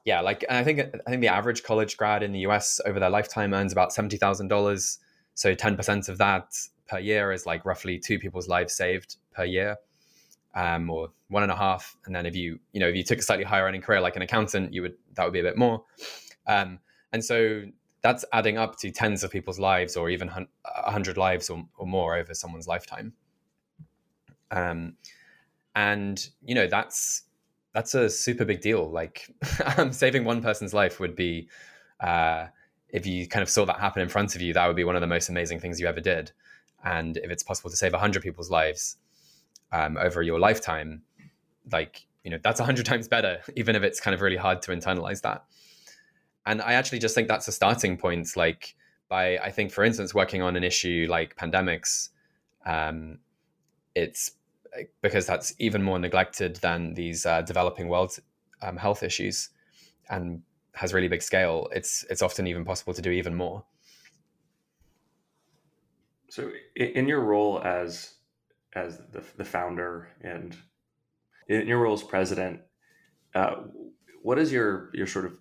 yeah 0.05 0.21
like 0.21 0.45
i 0.51 0.63
think 0.63 0.81
i 0.81 1.11
think 1.11 1.21
the 1.21 1.29
average 1.29 1.63
college 1.63 1.97
grad 1.97 2.23
in 2.23 2.33
the 2.33 2.41
us 2.41 2.81
over 2.87 3.01
their 3.01 3.11
lifetime 3.11 3.55
earns 3.55 3.73
about 3.73 3.91
$70000 3.91 4.99
so 5.35 5.55
10% 5.55 6.09
of 6.09 6.19
that 6.19 6.55
per 6.89 6.99
year 6.99 7.33
is 7.33 7.47
like 7.47 7.65
roughly 7.65 7.99
two 7.99 8.19
people's 8.19 8.49
lives 8.49 8.75
saved 8.75 9.17
per 9.33 9.45
year 9.45 9.77
um, 10.55 10.91
or 10.91 11.11
one 11.29 11.43
and 11.43 11.53
a 11.53 11.57
half. 11.57 11.97
And 12.07 12.15
then 12.15 12.27
if 12.27 12.35
you, 12.35 12.59
you 12.73 12.81
know, 12.81 12.89
if 12.89 12.97
you 12.97 13.03
took 13.03 13.19
a 13.19 13.23
slightly 13.23 13.45
higher 13.45 13.65
earning 13.65 13.81
career 13.81 14.01
like 14.01 14.17
an 14.17 14.23
accountant, 14.23 14.73
you 14.73 14.83
would 14.83 14.95
that 15.15 15.25
would 15.25 15.33
be 15.33 15.41
a 15.41 15.45
bit 15.45 15.57
more. 15.57 15.85
Um, 16.47 16.79
and 17.13 17.25
so 17.25 17.63
that's 18.03 18.25
adding 18.33 18.59
up 18.59 18.77
to 18.79 18.91
tens 18.91 19.25
of 19.25 19.31
people's 19.31 19.59
lives, 19.59 19.97
or 19.97 20.09
even 20.11 20.31
a 20.65 20.91
hundred 20.91 21.17
lives 21.17 21.51
or, 21.51 21.65
or 21.77 21.87
more 21.87 22.17
over 22.17 22.35
someone's 22.35 22.67
lifetime. 22.67 23.13
Um, 24.51 24.95
and 25.75 26.29
you 26.43 26.55
know 26.55 26.67
that's 26.67 27.25
that's 27.73 27.95
a 27.95 28.09
super 28.09 28.45
big 28.45 28.61
deal. 28.61 28.91
Like 28.91 29.29
um, 29.77 29.93
saving 29.93 30.25
one 30.25 30.43
person's 30.43 30.75
life 30.75 31.01
would 31.01 31.15
be, 31.15 31.49
uh, 32.01 32.47
if 32.89 33.07
you 33.07 33.29
kind 33.29 33.43
of 33.43 33.51
saw 33.51 33.65
that 33.67 33.79
happen 33.79 34.03
in 34.03 34.09
front 34.09 34.35
of 34.35 34.43
you, 34.43 34.53
that 34.55 34.67
would 34.67 34.77
be 34.77 34.85
one 34.85 34.97
of 34.97 35.01
the 35.01 35.07
most 35.07 35.29
amazing 35.29 35.61
things 35.61 35.81
you 35.81 35.87
ever 35.87 36.01
did. 36.01 36.33
And 36.85 37.17
if 37.19 37.31
it's 37.31 37.43
possible 37.43 37.71
to 37.71 37.77
save 37.77 37.93
hundred 37.93 38.23
people's 38.23 38.51
lives, 38.51 38.97
um, 39.73 39.97
over 39.97 40.23
your 40.23 40.39
lifetime, 40.39 41.03
like 41.71 42.07
you 42.25 42.31
know 42.31 42.39
that's 42.43 42.61
a 42.61 42.65
hundred 42.65 42.87
times 42.93 43.09
better, 43.09 43.41
even 43.57 43.77
if 43.77 43.83
it's 43.83 44.01
kind 44.01 44.15
of 44.15 44.21
really 44.21 44.37
hard 44.37 44.63
to 44.63 44.73
internalize 44.73 45.23
that. 45.23 45.45
And 46.47 46.63
I 46.63 46.75
actually 46.75 46.99
just 46.99 47.15
think 47.15 47.29
that's 47.29 47.49
a 47.49 47.53
starting 47.53 47.97
point. 47.97 48.37
Like 48.37 48.75
by 49.09 49.39
I 49.39 49.51
think, 49.51 49.73
for 49.73 49.85
instance, 49.85 50.15
working 50.15 50.43
on 50.43 50.57
an 50.57 50.65
issue 50.65 51.07
like 51.09 51.37
pandemics, 51.37 52.11
um, 52.67 53.19
it's 53.95 54.33
because 55.03 55.27
that's 55.27 55.55
even 55.59 55.83
more 55.83 55.99
neglected 55.99 56.57
than 56.57 56.95
these 56.95 57.27
uh, 57.27 57.43
developing 57.43 57.89
world 57.89 58.19
um, 58.63 58.77
health 58.77 59.03
issues, 59.03 59.51
and 60.11 60.43
has 60.73 60.95
really 60.95 61.09
big 61.09 61.23
scale. 61.23 61.69
It's 61.73 62.05
it's 62.11 62.23
often 62.23 62.47
even 62.47 62.65
possible 62.65 62.95
to 62.95 63.03
do 63.03 63.11
even 63.11 63.35
more. 63.35 63.65
So, 66.29 66.51
in 66.77 67.09
your 67.09 67.21
role 67.21 67.61
as 67.65 68.15
as 68.75 68.99
the, 69.13 69.23
the 69.37 69.45
founder 69.45 70.09
and 70.21 70.57
in 71.49 71.67
your 71.67 71.79
role 71.79 71.95
as 71.95 72.03
president, 72.03 72.61
uh, 73.35 73.57
what 74.23 74.39
is 74.39 74.53
your 74.53 74.91
your 74.93 75.07
sort 75.07 75.25
of 75.25 75.39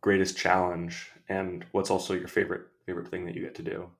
greatest 0.00 0.36
challenge, 0.36 1.10
and 1.28 1.64
what's 1.72 1.90
also 1.90 2.14
your 2.14 2.28
favorite 2.28 2.62
favorite 2.86 3.08
thing 3.08 3.24
that 3.26 3.34
you 3.34 3.42
get 3.42 3.54
to 3.56 3.62
do? 3.62 3.90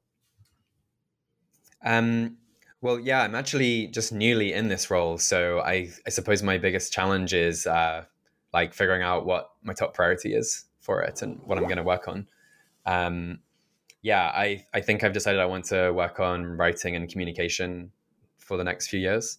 Um, 1.85 2.37
well, 2.81 2.98
yeah, 3.00 3.22
I'm 3.22 3.35
actually 3.35 3.88
just 3.88 4.12
newly 4.12 4.52
in 4.52 4.68
this 4.68 4.90
role, 4.90 5.18
so 5.18 5.61
I 5.61 5.90
I 6.07 6.11
suppose 6.11 6.42
my 6.42 6.59
biggest 6.59 6.92
challenge 6.92 7.33
is 7.35 7.66
uh, 7.66 8.04
like 8.52 8.74
figuring 8.74 9.02
out 9.02 9.26
what 9.26 9.50
my 9.62 9.72
top 9.72 9.94
priority 9.94 10.35
is 10.35 10.64
for 10.81 11.02
it 11.02 11.22
and 11.22 11.40
what 11.44 11.59
I'm 11.59 11.64
going 11.64 11.76
to 11.76 11.83
work 11.83 12.09
on. 12.09 12.26
Um, 12.87 13.40
yeah, 14.02 14.31
I 14.35 14.64
I 14.72 14.81
think 14.81 15.02
I've 15.02 15.12
decided 15.12 15.40
I 15.40 15.46
want 15.46 15.66
to 15.66 15.90
work 15.92 16.20
on 16.20 16.44
writing 16.44 16.96
and 16.96 17.11
communication 17.11 17.92
for 18.38 18.57
the 18.57 18.64
next 18.64 18.88
few 18.88 19.01
years. 19.01 19.38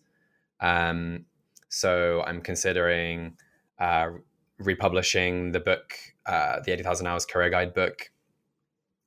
Um, 0.60 1.26
so 1.70 2.24
I'm 2.26 2.42
considering 2.42 3.38
uh, 3.80 4.10
republishing 4.58 5.52
the 5.52 5.60
book, 5.60 5.94
uh, 6.26 6.60
the 6.66 6.72
80,000 6.72 7.08
Hours 7.08 7.26
Career 7.26 7.50
Guide 7.50 7.74
book, 7.74 8.12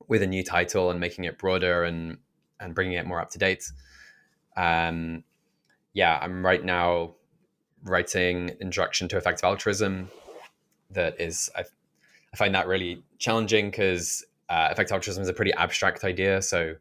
with 0.07 0.21
a 0.21 0.27
new 0.27 0.43
title 0.43 0.91
and 0.91 0.99
making 0.99 1.23
it 1.23 1.37
broader 1.37 1.83
and 1.83 2.17
and 2.59 2.73
bringing 2.75 2.97
it 2.97 3.05
more 3.05 3.19
up 3.19 3.29
to 3.31 3.37
date. 3.37 3.71
Um, 4.55 5.23
yeah, 5.93 6.17
I'm 6.21 6.45
right 6.45 6.63
now 6.63 7.15
writing 7.83 8.49
Introduction 8.61 9.07
to 9.09 9.17
Effective 9.17 9.43
Altruism. 9.43 10.09
That 10.91 11.19
is, 11.19 11.49
I, 11.55 11.63
I 12.33 12.37
find 12.37 12.55
that 12.55 12.67
really 12.67 13.03
challenging 13.17 13.69
because 13.69 14.25
uh, 14.49 14.69
effective 14.71 14.93
altruism 14.93 15.23
is 15.23 15.29
a 15.29 15.33
pretty 15.33 15.53
abstract 15.53 16.03
idea. 16.03 16.41
So 16.41 16.75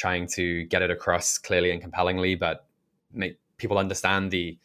trying 0.00 0.26
to 0.26 0.64
get 0.64 0.80
it 0.80 0.90
across 0.90 1.36
clearly 1.36 1.70
and 1.70 1.82
compellingly, 1.82 2.34
but 2.34 2.66
make 3.12 3.38
people 3.58 3.78
understand 3.78 4.30
the 4.30 4.58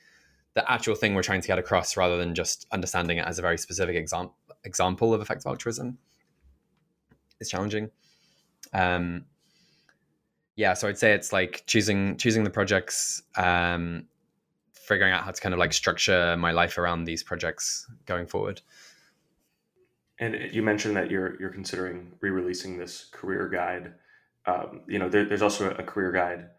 the 0.53 0.71
actual 0.71 0.95
thing 0.95 1.13
we're 1.13 1.21
trying 1.21 1.41
to 1.41 1.47
get 1.47 1.59
across 1.59 1.97
rather 1.97 2.15
than 2.15 2.33
just 2.33 2.65
understanding 2.71 3.17
it 3.17 3.27
as 3.27 3.37
a 3.37 3.41
very 3.41 3.57
specific 3.57 3.97
example 3.97 4.35
example 4.63 5.13
of 5.13 5.21
effective 5.21 5.45
altruism 5.45 5.97
is 7.41 7.49
challenging. 7.49 7.91
Um, 8.73 9.25
yeah, 10.55 10.73
so 10.73 10.87
I'd 10.87 10.97
say 10.97 11.11
it's 11.11 11.33
like 11.33 11.63
choosing 11.67 12.15
choosing 12.15 12.45
the 12.45 12.49
projects, 12.49 13.21
um, 13.35 14.05
figuring 14.71 15.11
out 15.11 15.23
how 15.25 15.31
to 15.31 15.41
kind 15.41 15.53
of 15.53 15.59
like 15.59 15.73
structure 15.73 16.37
my 16.37 16.51
life 16.51 16.77
around 16.77 17.03
these 17.03 17.23
projects 17.23 17.85
going 18.05 18.25
forward. 18.25 18.61
And 20.17 20.49
you 20.53 20.63
mentioned 20.63 20.95
that 20.95 21.11
you're 21.11 21.37
you're 21.41 21.49
considering 21.49 22.13
re-releasing 22.21 22.77
this 22.77 23.09
career 23.11 23.49
guide 23.49 23.95
um, 24.47 24.81
you 24.87 24.99
know, 24.99 25.09
there, 25.09 25.25
there's 25.25 25.41
also 25.41 25.71
a 25.71 25.83
career 25.83 26.11
guide 26.11 26.49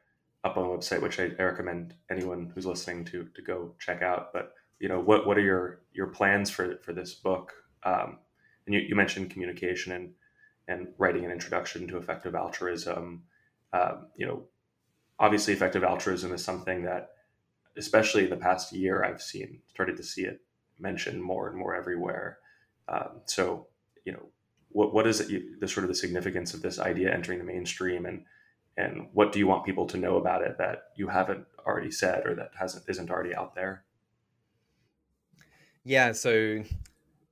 up 0.44 0.56
on 0.56 0.64
the 0.64 0.74
website, 0.74 1.02
which 1.02 1.18
I, 1.20 1.30
I, 1.38 1.42
recommend 1.42 1.94
anyone 2.10 2.52
who's 2.54 2.66
listening 2.66 3.04
to 3.06 3.28
to 3.34 3.42
go 3.42 3.74
check 3.78 4.02
out. 4.02 4.32
But 4.32 4.54
you 4.78 4.88
know, 4.88 5.00
what 5.00 5.26
what 5.26 5.36
are 5.36 5.42
your 5.42 5.80
your 5.92 6.08
plans 6.08 6.50
for 6.50 6.76
for 6.78 6.92
this 6.92 7.14
book? 7.14 7.52
Um, 7.84 8.18
and 8.66 8.74
you, 8.74 8.80
you 8.80 8.94
mentioned 8.94 9.30
communication 9.30 9.92
and 9.92 10.12
and 10.68 10.88
writing 10.98 11.24
an 11.24 11.30
introduction 11.30 11.86
to 11.88 11.98
effective 11.98 12.34
altruism. 12.34 13.22
Um, 13.72 14.06
you 14.16 14.26
know, 14.26 14.42
obviously, 15.18 15.52
effective 15.52 15.84
altruism 15.84 16.32
is 16.32 16.44
something 16.44 16.82
that, 16.84 17.10
especially 17.76 18.24
in 18.24 18.30
the 18.30 18.36
past 18.36 18.72
year, 18.72 19.04
I've 19.04 19.22
seen 19.22 19.60
started 19.68 19.96
to 19.96 20.02
see 20.02 20.22
it 20.22 20.40
mentioned 20.78 21.22
more 21.22 21.48
and 21.48 21.56
more 21.56 21.74
everywhere. 21.74 22.38
Um, 22.88 23.22
so, 23.26 23.66
you 24.04 24.12
know, 24.12 24.26
what 24.76 24.92
what 24.94 25.06
is 25.06 25.20
it, 25.20 25.60
the 25.60 25.68
sort 25.68 25.84
of 25.84 25.88
the 25.88 25.94
significance 25.94 26.54
of 26.54 26.62
this 26.62 26.78
idea 26.78 27.12
entering 27.12 27.38
the 27.38 27.44
mainstream 27.44 28.06
and 28.06 28.24
and 28.76 29.08
what 29.12 29.32
do 29.32 29.38
you 29.38 29.46
want 29.46 29.64
people 29.64 29.86
to 29.86 29.96
know 29.96 30.16
about 30.16 30.42
it 30.42 30.58
that 30.58 30.90
you 30.96 31.08
haven't 31.08 31.46
already 31.66 31.90
said 31.90 32.26
or 32.26 32.34
that 32.34 32.50
hasn't 32.58 32.84
isn't 32.88 33.10
already 33.10 33.34
out 33.34 33.54
there 33.54 33.84
yeah 35.84 36.12
so 36.12 36.62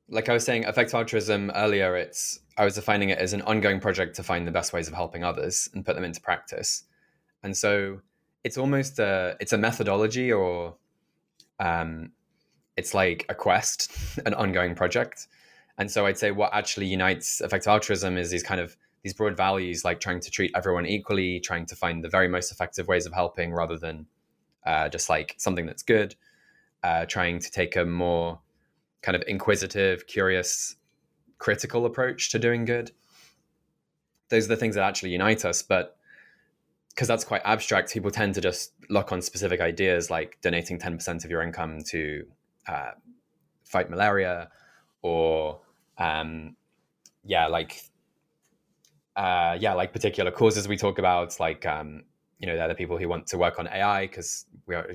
like 0.09 0.29
I 0.29 0.35
was 0.35 0.45
saying, 0.45 0.65
effective 0.65 0.95
altruism 0.95 1.51
earlier, 1.55 1.97
it's 1.97 2.41
I 2.57 2.65
was 2.65 2.75
defining 2.75 3.11
it 3.11 3.19
as 3.19 3.33
an 3.33 3.43
ongoing 3.43 3.81
project 3.81 4.17
to 4.17 4.23
find 4.23 4.47
the 4.47 4.53
best 4.53 4.73
ways 4.73 4.87
of 4.87 4.95
helping 4.95 5.25
others 5.25 5.69
and 5.75 5.85
put 5.85 5.95
them 5.95 6.05
into 6.05 6.21
practice. 6.21 6.85
And 7.43 7.57
so 7.57 8.01
it's 8.45 8.59
almost 8.59 8.99
a 8.99 9.37
it's 9.41 9.53
a 9.53 9.59
methodology 9.59 10.33
or 10.33 10.77
um, 11.59 12.13
it's 12.77 12.95
like 12.95 13.25
a 13.29 13.35
quest, 13.35 13.91
an 14.27 14.35
ongoing 14.35 14.75
project. 14.75 15.27
And 15.79 15.91
so 15.91 16.07
I'd 16.07 16.19
say 16.19 16.31
what 16.31 16.55
actually 16.55 16.87
unites 16.87 17.41
effective 17.41 17.69
altruism 17.71 18.17
is 18.17 18.31
these 18.31 18.43
kind 18.43 18.61
of 18.61 18.77
these 19.03 19.13
broad 19.13 19.37
values, 19.37 19.85
like 19.85 20.01
trying 20.01 20.21
to 20.21 20.31
treat 20.31 20.51
everyone 20.55 20.87
equally, 20.87 21.41
trying 21.41 21.67
to 21.67 21.77
find 21.77 22.03
the 22.03 22.09
very 22.09 22.29
most 22.29 22.51
effective 22.51 22.89
ways 22.89 23.05
of 23.07 23.13
helping 23.13 23.53
rather 23.53 23.77
than 23.77 24.07
uh, 24.65 24.89
just 24.89 25.11
like 25.11 25.35
something 25.37 25.67
that's 25.67 25.83
good, 25.83 26.15
uh, 26.83 27.05
trying 27.05 27.39
to 27.39 27.51
take 27.51 27.77
a 27.77 27.85
more 27.85 28.41
kind 29.03 29.15
of 29.15 29.23
inquisitive, 29.27 30.07
curious, 30.07 30.77
critical 31.39 31.85
approach 31.85 32.31
to 32.31 32.39
doing 32.39 32.65
good. 32.65 32.91
Those 34.31 34.47
are 34.47 34.49
the 34.49 34.57
things 34.57 34.77
that 34.77 34.85
actually 34.85 35.11
unite 35.11 35.45
us. 35.45 35.61
But 35.63 35.99
because 36.89 37.09
that's 37.09 37.25
quite 37.25 37.43
abstract, 37.45 37.93
people 37.93 38.11
tend 38.11 38.35
to 38.37 38.41
just 38.41 38.73
look 38.89 39.13
on 39.13 39.21
specific 39.21 39.61
ideas 39.61 40.11
like 40.11 40.39
donating 40.41 40.79
10% 40.79 41.25
of 41.25 41.31
your 41.31 41.43
income 41.43 41.83
to 41.89 42.25
uh, 42.67 42.93
fight 43.65 43.91
malaria 43.91 44.49
or, 45.03 45.61
um, 45.99 46.57
yeah, 47.25 47.47
like, 47.47 47.83
uh, 49.17 49.57
yeah, 49.61 49.75
like 49.75 49.93
particular 49.93 50.31
causes 50.31 50.69
we 50.69 50.77
talk 50.77 50.99
about, 50.99 51.39
like, 51.41 51.65
um, 51.67 52.05
you 52.39 52.47
know, 52.47 52.57
they're 52.57 52.69
the 52.69 52.75
people 52.75 52.99
who 52.99 53.09
want 53.09 53.27
to 53.29 53.39
work 53.39 53.59
on 53.59 53.67
AI 53.69 54.07
because 54.07 54.47
we 54.67 54.75
are, 54.75 54.89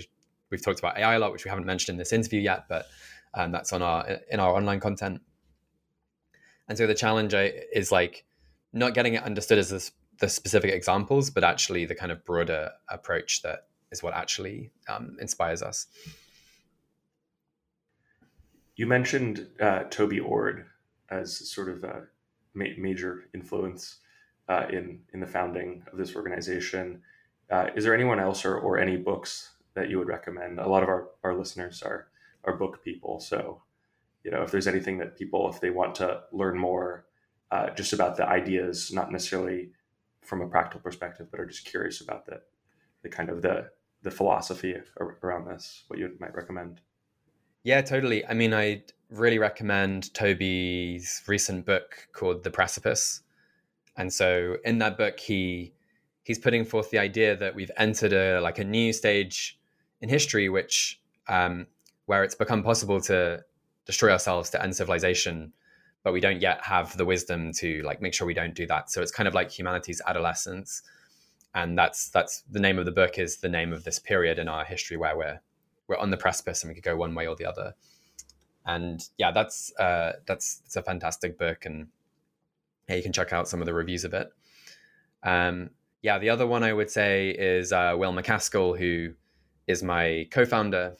we've 0.49 0.63
talked 0.63 0.79
about 0.79 0.97
AI 0.97 1.15
a 1.15 1.19
lot, 1.19 1.31
which 1.31 1.45
we 1.45 1.49
haven't 1.49 1.65
mentioned 1.65 1.95
in 1.95 1.97
this 1.97 2.13
interview 2.13 2.41
yet, 2.41 2.65
but 2.67 2.85
um, 3.33 3.51
that's 3.51 3.73
on 3.73 3.81
our 3.81 4.19
in 4.29 4.39
our 4.39 4.55
online 4.55 4.79
content. 4.79 5.21
And 6.67 6.77
so 6.77 6.85
the 6.85 6.95
challenge 6.95 7.33
is 7.33 7.91
like 7.91 8.25
not 8.73 8.93
getting 8.93 9.15
it 9.15 9.23
understood 9.23 9.57
as 9.57 9.69
this, 9.69 9.91
the 10.19 10.29
specific 10.29 10.71
examples, 10.71 11.29
but 11.29 11.43
actually 11.43 11.85
the 11.85 11.95
kind 11.95 12.11
of 12.11 12.23
broader 12.25 12.71
approach 12.89 13.41
that 13.41 13.67
is 13.91 14.03
what 14.03 14.13
actually 14.13 14.71
um, 14.87 15.17
inspires 15.19 15.63
us. 15.63 15.87
You 18.75 18.85
mentioned 18.85 19.47
uh, 19.59 19.83
Toby 19.89 20.19
Ord 20.19 20.67
as 21.11 21.49
sort 21.49 21.69
of 21.69 21.83
a 21.83 22.03
ma- 22.53 22.65
major 22.77 23.25
influence 23.33 23.97
uh, 24.47 24.65
in 24.71 25.01
in 25.13 25.19
the 25.19 25.27
founding 25.27 25.83
of 25.91 25.97
this 25.97 26.15
organization. 26.15 27.01
Uh, 27.49 27.67
is 27.75 27.83
there 27.83 27.95
anyone 27.95 28.19
else 28.19 28.45
or, 28.45 28.57
or 28.57 28.77
any 28.77 28.97
books 28.97 29.51
that 29.73 29.89
you 29.89 29.97
would 29.97 30.07
recommend? 30.07 30.59
A 30.59 30.67
lot 30.67 30.83
of 30.83 30.89
our, 30.89 31.09
our 31.23 31.35
listeners 31.35 31.81
are 31.83 32.07
are 32.43 32.55
book 32.55 32.83
people, 32.83 33.19
so 33.19 33.61
you 34.23 34.31
know 34.31 34.43
if 34.43 34.51
there's 34.51 34.67
anything 34.67 34.97
that 34.97 35.17
people 35.17 35.49
if 35.49 35.59
they 35.59 35.69
want 35.69 35.95
to 35.95 36.21
learn 36.31 36.57
more 36.57 37.05
uh, 37.51 37.69
just 37.71 37.93
about 37.93 38.17
the 38.17 38.27
ideas, 38.27 38.91
not 38.91 39.11
necessarily 39.11 39.71
from 40.21 40.41
a 40.41 40.47
practical 40.47 40.79
perspective, 40.81 41.27
but 41.31 41.39
are 41.39 41.45
just 41.45 41.65
curious 41.65 42.01
about 42.01 42.25
the 42.25 42.41
the 43.03 43.09
kind 43.09 43.29
of 43.29 43.41
the 43.41 43.69
the 44.01 44.11
philosophy 44.11 44.75
around 45.23 45.45
this, 45.45 45.83
what 45.87 45.99
you 45.99 46.15
might 46.19 46.33
recommend. 46.33 46.79
Yeah, 47.63 47.81
totally. 47.81 48.25
I 48.25 48.33
mean, 48.33 48.53
I 48.53 48.83
really 49.09 49.39
recommend 49.39 50.13
Toby's 50.13 51.21
recent 51.27 51.65
book 51.65 52.07
called 52.13 52.43
The 52.43 52.51
Precipice. 52.51 53.21
And 53.97 54.13
so 54.13 54.57
in 54.63 54.77
that 54.79 54.97
book, 54.97 55.19
he 55.19 55.73
he's 56.23 56.39
putting 56.39 56.63
forth 56.63 56.91
the 56.91 56.99
idea 56.99 57.35
that 57.35 57.55
we've 57.55 57.71
entered 57.77 58.13
a 58.13 58.39
like 58.39 58.59
a 58.59 58.63
new 58.63 58.93
stage 58.93 59.59
in 60.01 60.09
history, 60.09 60.47
which 60.47 61.01
um, 61.27 61.67
where 62.05 62.23
it's 62.23 62.35
become 62.35 62.63
possible 62.63 63.01
to 63.01 63.43
destroy 63.85 64.11
ourselves 64.11 64.49
to 64.51 64.61
end 64.61 64.75
civilization, 64.75 65.51
but 66.03 66.13
we 66.13 66.19
don't 66.19 66.41
yet 66.41 66.61
have 66.63 66.95
the 66.97 67.05
wisdom 67.05 67.51
to 67.53 67.81
like 67.83 68.01
make 68.01 68.13
sure 68.13 68.27
we 68.27 68.33
don't 68.33 68.53
do 68.53 68.67
that. 68.67 68.91
So 68.91 69.01
it's 69.01 69.11
kind 69.11 69.27
of 69.27 69.33
like 69.33 69.51
humanity's 69.51 70.01
adolescence, 70.05 70.81
and 71.55 71.77
that's 71.77 72.09
that's 72.09 72.43
the 72.49 72.59
name 72.59 72.79
of 72.79 72.85
the 72.85 72.91
book 72.91 73.17
is 73.17 73.37
the 73.37 73.49
name 73.49 73.73
of 73.73 73.83
this 73.83 73.99
period 73.99 74.39
in 74.39 74.47
our 74.47 74.63
history 74.63 74.97
where 74.97 75.17
we're 75.17 75.39
we're 75.87 75.97
on 75.97 76.11
the 76.11 76.17
precipice 76.17 76.61
and 76.63 76.69
we 76.69 76.75
could 76.75 76.83
go 76.83 76.95
one 76.95 77.15
way 77.15 77.27
or 77.27 77.35
the 77.35 77.45
other. 77.45 77.73
And 78.65 79.01
yeah, 79.17 79.31
that's 79.31 79.73
uh, 79.79 80.13
that's 80.25 80.61
it's 80.65 80.75
a 80.75 80.83
fantastic 80.83 81.37
book, 81.37 81.65
and 81.65 81.87
yeah, 82.87 82.95
you 82.95 83.03
can 83.03 83.13
check 83.13 83.33
out 83.33 83.47
some 83.47 83.61
of 83.61 83.65
the 83.65 83.73
reviews 83.73 84.03
of 84.03 84.13
it. 84.13 84.31
Um, 85.23 85.71
yeah, 86.01 86.17
the 86.17 86.29
other 86.29 86.47
one 86.47 86.63
I 86.63 86.73
would 86.73 86.89
say 86.89 87.29
is 87.31 87.71
uh, 87.73 87.95
Will 87.97 88.13
MacAskill, 88.13 88.77
who 88.77 89.13
is 89.67 89.83
my 89.83 90.27
co-founder. 90.31 90.95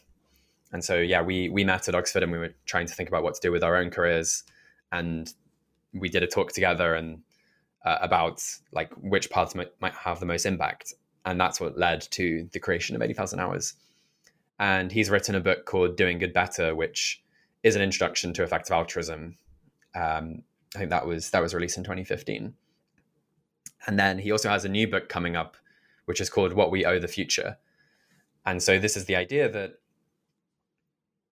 And 0.71 0.83
so 0.83 0.99
yeah 0.99 1.21
we 1.23 1.49
we 1.49 1.63
met 1.63 1.89
at 1.89 1.95
oxford 1.95 2.21
and 2.21 2.31
we 2.31 2.37
were 2.37 2.53
trying 2.65 2.85
to 2.85 2.93
think 2.93 3.09
about 3.09 3.23
what 3.23 3.33
to 3.33 3.41
do 3.41 3.51
with 3.51 3.63
our 3.63 3.75
own 3.75 3.89
careers. 3.89 4.43
And 4.91 5.33
we 5.93 6.09
did 6.09 6.21
a 6.21 6.27
talk 6.27 6.51
together 6.51 6.93
and 6.93 7.23
uh, 7.83 7.97
about 8.01 8.43
like 8.71 8.93
which 8.95 9.29
paths 9.31 9.55
might, 9.55 9.71
might 9.81 9.93
have 9.93 10.19
the 10.19 10.25
most 10.27 10.45
impact. 10.45 10.93
And 11.25 11.39
that's 11.39 11.59
what 11.59 11.77
led 11.77 12.01
to 12.11 12.47
the 12.53 12.59
creation 12.59 12.95
of 12.95 13.01
80000 13.01 13.39
hours. 13.39 13.73
And 14.59 14.91
he's 14.91 15.09
written 15.09 15.35
a 15.35 15.39
book 15.39 15.65
called 15.65 15.97
doing 15.97 16.19
good 16.19 16.33
better 16.33 16.75
which 16.75 17.23
is 17.63 17.75
an 17.75 17.81
introduction 17.81 18.33
to 18.33 18.43
effective 18.43 18.73
altruism. 18.73 19.37
Um, 19.95 20.43
i 20.75 20.77
think 20.77 20.91
that 20.91 21.07
was 21.07 21.31
that 21.31 21.41
was 21.41 21.55
released 21.55 21.77
in 21.79 21.83
2015 21.83 22.53
and 23.87 23.99
then 23.99 24.19
he 24.19 24.31
also 24.31 24.49
has 24.49 24.65
a 24.65 24.69
new 24.69 24.87
book 24.87 25.09
coming 25.09 25.35
up 25.35 25.57
which 26.09 26.19
is 26.19 26.27
called 26.27 26.53
what 26.53 26.71
we 26.71 26.85
owe 26.85 26.97
the 26.97 27.07
future. 27.07 27.55
And 28.43 28.63
so 28.63 28.79
this 28.79 28.97
is 28.97 29.05
the 29.05 29.15
idea 29.15 29.47
that 29.47 29.75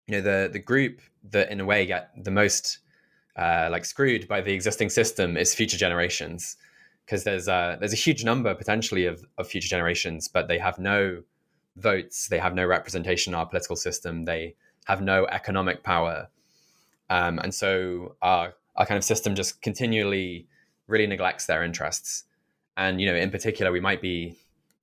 you 0.06 0.16
know 0.16 0.22
the 0.22 0.50
the 0.54 0.60
group 0.60 1.02
that 1.32 1.50
in 1.50 1.60
a 1.60 1.66
way 1.66 1.84
get 1.88 2.12
the 2.24 2.30
most 2.30 2.78
uh, 3.36 3.70
like 3.72 3.86
screwed 3.86 4.28
by 4.28 4.40
the 4.40 4.54
existing 4.54 4.92
system 4.92 5.36
is 5.36 5.56
future 5.56 5.78
generations. 5.78 6.58
Because 7.04 7.24
there's 7.24 7.48
a 7.48 7.78
there's 7.80 7.94
a 7.94 8.04
huge 8.08 8.24
number 8.24 8.54
potentially 8.54 9.08
of, 9.08 9.26
of 9.40 9.48
future 9.48 9.68
generations 9.68 10.28
but 10.28 10.48
they 10.48 10.60
have 10.60 10.78
no 10.78 11.24
votes 11.76 12.28
they 12.28 12.38
have 12.38 12.54
no 12.54 12.66
representation 12.66 13.34
in 13.34 13.40
our 13.40 13.48
political 13.48 13.76
system 13.76 14.26
they 14.26 14.56
have 14.88 15.02
no 15.02 15.26
economic 15.28 15.84
power 15.84 16.28
um, 17.10 17.40
and 17.40 17.54
so 17.54 18.16
our 18.22 18.54
our 18.76 18.86
kind 18.86 18.98
of 18.98 19.04
system 19.04 19.36
just 19.36 19.62
continually 19.62 20.48
really 20.88 21.08
neglects 21.08 21.46
their 21.46 21.64
interests 21.64 22.24
and 22.76 23.00
you 23.00 23.08
know 23.08 23.16
in 23.16 23.30
particular 23.32 23.72
we 23.72 23.80
might 23.80 24.02
be 24.02 24.36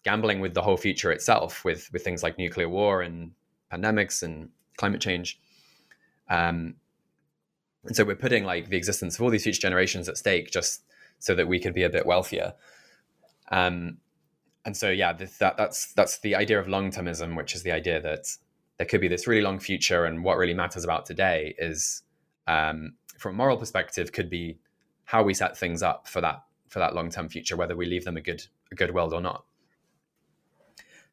gambling 0.05 0.41
with 0.41 0.55
the 0.55 0.63
whole 0.63 0.77
future 0.77 1.11
itself 1.11 1.65
with 1.65 1.91
with 1.93 2.05
things 2.05 2.23
like 2.23 2.39
nuclear 2.39 2.69
war 2.69 3.03
and 3.03 3.33
pandemics 3.73 4.23
and 4.23 4.51
climate 4.77 5.01
change. 5.01 5.41
Um, 6.29 6.77
and 7.85 7.97
so 7.97 8.05
we're 8.05 8.15
putting 8.15 8.45
like 8.45 8.69
the 8.69 8.77
existence 8.77 9.17
of 9.17 9.23
all 9.23 9.31
these 9.31 9.43
future 9.43 9.61
generations 9.61 10.09
at 10.09 10.17
stake 10.17 10.51
just 10.51 10.83
so 11.19 11.35
that 11.35 11.49
we 11.49 11.59
could 11.59 11.75
be 11.75 11.83
a 11.83 11.91
bit 11.91 12.07
wealthier. 12.07 12.55
Um, 13.51 13.99
and 14.65 14.77
so 14.77 14.91
yeah, 14.91 15.13
that 15.13 15.57
that's 15.57 15.93
that's 15.93 16.19
the 16.19 16.35
idea 16.35 16.59
of 16.59 16.69
long 16.69 16.91
termism, 16.91 17.37
which 17.37 17.55
is 17.55 17.63
the 17.63 17.73
idea 17.73 18.01
that 18.01 18.37
there 18.79 18.87
could 18.87 19.01
be 19.01 19.09
this 19.09 19.27
really 19.27 19.43
long 19.43 19.59
future, 19.61 20.05
and 20.05 20.25
what 20.25 20.37
really 20.37 20.55
matters 20.55 20.85
about 20.85 21.07
today 21.07 21.55
is, 21.59 22.03
um, 22.47 22.95
from 23.19 23.35
a 23.35 23.37
moral 23.37 23.57
perspective, 23.57 24.13
could 24.13 24.29
be 24.29 24.59
how 25.05 25.23
we 25.23 25.35
set 25.35 25.57
things 25.57 25.83
up 25.83 26.09
for 26.09 26.21
that 26.21 26.43
for 26.69 26.79
that 26.81 26.95
long 26.95 27.11
term 27.11 27.29
future, 27.29 27.57
whether 27.57 27.77
we 27.77 27.87
leave 27.87 28.05
them 28.05 28.17
a 28.17 28.21
good 28.21 28.47
a 28.73 28.75
good 28.75 28.95
world 28.95 29.13
or 29.13 29.21
not. 29.21 29.45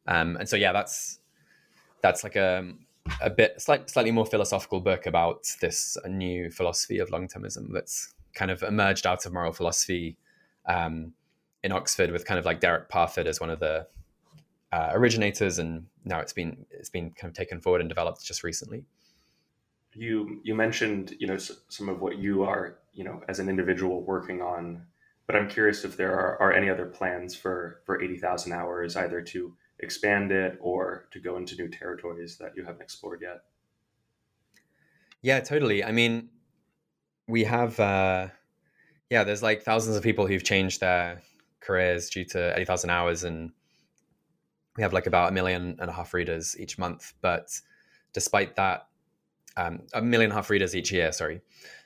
Um, 0.08 0.36
and 0.38 0.50
so 0.50 0.56
yeah, 0.56 0.71
that's 0.71 1.19
that's 2.02 2.24
like 2.24 2.36
a 2.36 2.74
a 3.21 3.30
bit 3.30 3.60
slight, 3.62 3.89
slightly 3.89 4.12
more 4.12 4.26
philosophical 4.26 4.80
book 4.80 5.06
about 5.06 5.45
this 5.60 5.97
new 6.08 6.50
philosophy 6.50 7.00
of 7.00 7.10
long 7.10 7.28
termism 7.28 7.71
that's 7.74 8.13
kind 8.34 8.52
of 8.52 8.63
emerged 8.63 9.06
out 9.06 9.26
of 9.26 9.34
moral 9.34 9.52
philosophy 9.52 10.17
um, 10.67 11.13
in 11.63 11.71
Oxford 11.71 12.12
with 12.12 12.26
kind 12.26 12.39
of 12.39 12.45
like 12.45 12.60
Derek 12.60 12.89
Parfit 12.89 13.26
as 13.26 13.39
one 13.39 13.50
of 13.50 13.60
the 13.60 13.88
uh, 14.71 14.89
originators, 14.93 15.60
and 15.60 15.88
now 16.05 16.19
it's 16.19 16.34
been 16.34 16.65
it's 16.71 16.89
been 16.89 17.12
kind 17.12 17.29
of 17.29 17.36
taken 17.36 17.62
forward 17.62 17.81
and 17.81 17.89
developed 17.89 18.23
just 18.25 18.43
recently. 18.43 18.86
You 19.93 20.39
you 20.43 20.55
mentioned 20.55 21.15
you 21.19 21.27
know 21.27 21.38
some 21.38 21.89
of 21.89 22.01
what 22.01 22.17
you 22.17 22.43
are 22.43 22.79
you 22.93 23.03
know 23.03 23.21
as 23.27 23.39
an 23.39 23.49
individual 23.49 24.01
working 24.03 24.41
on, 24.41 24.86
but 25.27 25.36
I'm 25.36 25.49
curious 25.49 25.84
if 25.84 25.97
there 25.97 26.13
are, 26.13 26.41
are 26.41 26.53
any 26.53 26.69
other 26.69 26.86
plans 26.86 27.36
for 27.36 27.81
for 27.86 28.01
eighty 28.01 28.17
thousand 28.17 28.53
hours, 28.53 28.95
either 28.95 29.21
to 29.21 29.53
expand 29.81 30.31
it 30.31 30.57
or 30.62 31.07
to 31.12 31.19
go 31.19 31.38
into 31.38 31.55
new 31.55 31.67
territories 31.67 32.38
that 32.38 32.53
you 32.55 32.63
haven't 32.63 32.81
explored 32.81 33.21
yet? 33.21 33.41
Yeah, 35.21 35.39
totally. 35.39 35.84
I 35.84 35.91
mean, 35.91 36.29
we 37.27 37.43
have, 37.43 37.79
uh, 37.79 38.27
yeah, 39.10 39.23
there's 39.23 39.43
like 39.43 39.63
thousands 39.63 39.97
of 39.97 40.03
people 40.03 40.25
who've 40.25 40.43
changed 40.43 40.79
their 40.79 41.21
careers 41.60 42.10
due 42.10 42.25
to 42.25 42.53
80,000 42.55 42.89
hours, 42.89 43.23
and 43.23 43.51
we 44.77 44.84
have 44.84 44.93
like 44.93 45.07
about 45.07 45.29
a 45.29 45.34
million 45.34 45.77
and 45.79 45.89
a 45.89 45.93
half 45.93 46.13
readers 46.13 46.55
each 46.60 46.77
month. 46.77 47.13
But 47.21 47.60
despite 48.13 48.55
that, 48.55 48.88
um, 49.57 49.81
a 49.93 50.01
million 50.01 50.31
and 50.31 50.34
a 50.34 50.36
half 50.36 50.49
readers 50.49 50.75
each 50.75 50.91
year, 50.91 51.12
sorry. 51.12 51.41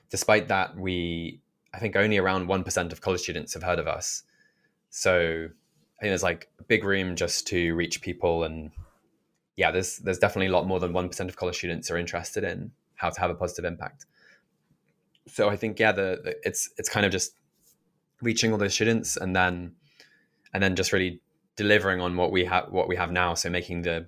Despite 0.09 0.47
that, 0.49 0.77
we, 0.77 1.41
I 1.73 1.79
think 1.79 1.95
only 1.95 2.17
around 2.17 2.47
1% 2.47 2.91
of 2.91 3.01
college 3.01 3.21
students 3.21 3.53
have 3.53 3.63
heard 3.63 3.79
of 3.79 3.87
us. 3.87 4.23
So 4.89 5.49
I 5.97 6.01
think 6.01 6.11
there's 6.11 6.23
like 6.23 6.49
a 6.59 6.63
big 6.63 6.83
room 6.83 7.15
just 7.15 7.47
to 7.47 7.73
reach 7.75 8.01
people, 8.01 8.43
and 8.43 8.71
yeah, 9.55 9.71
there's 9.71 9.97
there's 9.97 10.17
definitely 10.17 10.47
a 10.47 10.51
lot 10.51 10.67
more 10.67 10.79
than 10.79 10.93
one 10.93 11.07
percent 11.07 11.29
of 11.29 11.35
college 11.35 11.57
students 11.57 11.89
are 11.89 11.97
interested 11.97 12.43
in 12.43 12.71
how 12.95 13.09
to 13.09 13.19
have 13.19 13.29
a 13.29 13.35
positive 13.35 13.65
impact. 13.65 14.05
so 15.27 15.49
I 15.49 15.55
think 15.55 15.79
yeah, 15.79 15.91
the, 15.91 16.21
the, 16.23 16.35
it's 16.43 16.69
it's 16.77 16.89
kind 16.89 17.05
of 17.05 17.11
just 17.11 17.33
reaching 18.21 18.51
all 18.51 18.57
those 18.57 18.73
students 18.73 19.17
and 19.17 19.35
then 19.35 19.73
and 20.53 20.63
then 20.63 20.75
just 20.75 20.93
really 20.93 21.21
delivering 21.55 22.01
on 22.01 22.17
what 22.17 22.31
we 22.31 22.45
have 22.45 22.71
what 22.71 22.87
we 22.87 22.95
have 22.95 23.11
now. 23.11 23.33
So 23.33 23.49
making 23.49 23.83
the 23.83 24.07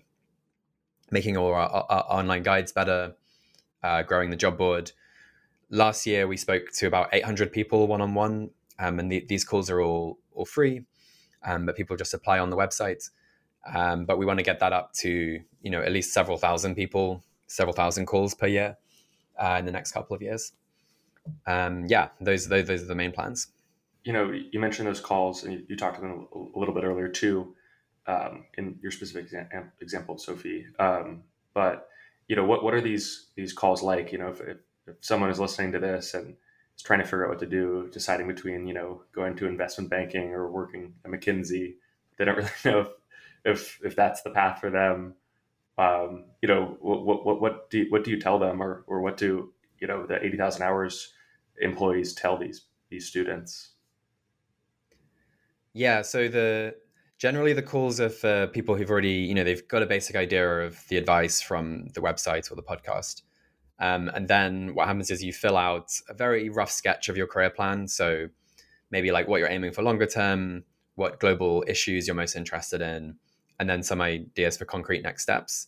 making 1.12 1.38
all 1.38 1.54
our, 1.54 1.70
our 1.70 2.06
online 2.10 2.44
guides 2.44 2.72
better, 2.72 3.16
uh, 3.84 4.04
growing 4.04 4.30
the 4.30 4.36
job 4.36 4.58
board. 4.58 4.92
Last 5.70 6.06
year 6.06 6.28
we 6.28 6.38
spoke 6.38 6.72
to 6.76 6.88
about 6.88 7.10
800 7.14 7.52
people 7.52 7.88
one 7.88 8.02
on 8.02 8.14
one, 8.14 8.52
and 8.80 9.12
the, 9.12 9.26
these 9.28 9.44
calls 9.44 9.70
are 9.70 9.82
all 9.82 10.20
all 10.34 10.46
free, 10.46 10.84
um, 11.44 11.66
but 11.66 11.76
people 11.76 11.96
just 11.96 12.14
apply 12.14 12.40
on 12.40 12.50
the 12.50 12.58
website. 12.58 13.10
Um, 13.74 14.06
but 14.06 14.18
we 14.18 14.26
want 14.26 14.40
to 14.40 14.44
get 14.44 14.60
that 14.60 14.72
up 14.72 14.94
to 14.94 15.42
you 15.62 15.70
know 15.70 15.82
at 15.82 15.92
least 15.92 16.14
several 16.14 16.38
thousand 16.38 16.76
people, 16.76 17.24
several 17.48 17.74
thousand 17.74 18.06
calls 18.06 18.34
per 18.34 18.48
year 18.48 18.78
uh, 19.38 19.58
in 19.60 19.66
the 19.66 19.72
next 19.72 19.92
couple 19.92 20.16
of 20.16 20.22
years. 20.22 20.54
Um, 21.46 21.86
yeah, 21.88 22.10
those, 22.22 22.48
those 22.48 22.68
those 22.68 22.84
are 22.84 22.88
the 22.88 22.96
main 22.96 23.12
plans. 23.12 23.48
You 24.08 24.14
know, 24.14 24.32
you 24.32 24.60
mentioned 24.60 24.88
those 24.88 25.02
calls, 25.02 25.44
and 25.44 25.54
you, 25.54 25.64
you 25.70 25.76
talked 25.76 25.98
about 25.98 26.10
them 26.10 26.28
a 26.56 26.60
little 26.60 26.74
bit 26.74 26.84
earlier 26.86 27.10
too, 27.10 27.56
um, 28.08 28.46
in 28.58 28.80
your 28.82 28.92
specific 28.92 29.28
example, 29.82 30.18
Sophie. 30.18 30.66
Um, 30.80 31.24
but 31.54 31.90
you 32.28 32.36
know, 32.36 32.46
what 32.46 32.64
what 32.64 32.74
are 32.74 32.82
these 32.82 33.28
these 33.36 33.54
calls 33.54 33.84
like? 33.84 34.12
You 34.12 34.20
know, 34.20 34.30
if, 34.30 34.42
if, 34.42 34.58
if 34.88 34.96
someone 35.02 35.30
is 35.30 35.40
listening 35.40 35.74
to 35.74 35.80
this 35.80 36.14
and 36.14 36.36
is 36.76 36.84
trying 36.84 37.00
to 37.00 37.06
figure 37.06 37.26
out 37.26 37.32
what 37.32 37.40
to 37.40 37.46
do, 37.46 37.90
deciding 37.92 38.28
between 38.28 38.68
you 38.68 38.74
know 38.74 39.04
going 39.14 39.36
to 39.38 39.48
investment 39.48 39.90
banking 39.90 40.34
or 40.34 40.50
working 40.52 40.94
at 41.06 41.12
McKinsey, 41.12 41.76
they 42.18 42.26
don't 42.26 42.38
really 42.38 42.52
know 42.66 42.80
if 42.82 42.90
if, 43.46 43.80
if 43.84 43.96
that's 43.96 44.22
the 44.24 44.32
path 44.32 44.60
for 44.60 44.70
them 44.70 45.16
um, 45.78 46.26
you 46.42 46.48
know, 46.48 46.78
what, 46.82 47.26
what, 47.26 47.42
what 47.42 47.70
do 47.70 47.80
you, 47.80 47.86
what 47.90 48.04
do 48.04 48.12
you 48.12 48.20
tell 48.20 48.40
them 48.40 48.62
or, 48.62 48.84
or 48.88 49.02
what 49.02 49.18
do, 49.18 49.54
you 49.80 49.88
know, 49.88 50.06
the 50.08 50.24
80,000 50.24 50.64
hours 50.64 51.14
employees 51.62 52.14
tell 52.14 52.38
these, 52.38 52.64
these 52.90 53.08
students? 53.08 53.72
Yeah. 55.78 56.02
So 56.02 56.28
the, 56.28 56.76
generally 57.20 57.54
the 57.54 57.62
calls 57.62 58.02
are 58.02 58.10
for 58.10 58.48
people 58.48 58.74
who've 58.76 58.90
already, 58.90 59.10
you 59.10 59.36
know, 59.36 59.44
they've 59.44 59.68
got 59.68 59.84
a 59.84 59.86
basic 59.86 60.16
idea 60.16 60.62
of 60.62 60.84
the 60.88 60.98
advice 60.98 61.40
from 61.40 61.90
the 61.94 62.02
website 62.02 62.52
or 62.52 62.56
the 62.56 62.64
podcast. 62.64 63.22
Um, 63.80 64.10
and 64.16 64.28
then 64.28 64.74
what 64.74 64.88
happens 64.88 65.12
is 65.12 65.24
you 65.24 65.32
fill 65.32 65.56
out 65.56 65.92
a 66.10 66.16
very 66.16 66.50
rough 66.50 66.72
sketch 66.72 67.10
of 67.10 67.16
your 67.16 67.28
career 67.28 67.52
plan. 67.52 67.88
So 67.88 68.30
maybe 68.90 69.12
like 69.12 69.28
what 69.28 69.40
you're 69.40 69.52
aiming 69.52 69.72
for 69.72 69.84
longer 69.84 70.08
term, 70.08 70.64
what 70.96 71.20
global 71.20 71.64
issues 71.68 72.08
you're 72.08 72.16
most 72.16 72.36
interested 72.36 72.82
in, 72.82 73.18
and 73.60 73.70
then 73.70 73.84
some 73.84 74.02
ideas 74.02 74.58
for 74.58 74.66
concrete 74.66 75.04
next 75.04 75.22
steps. 75.22 75.68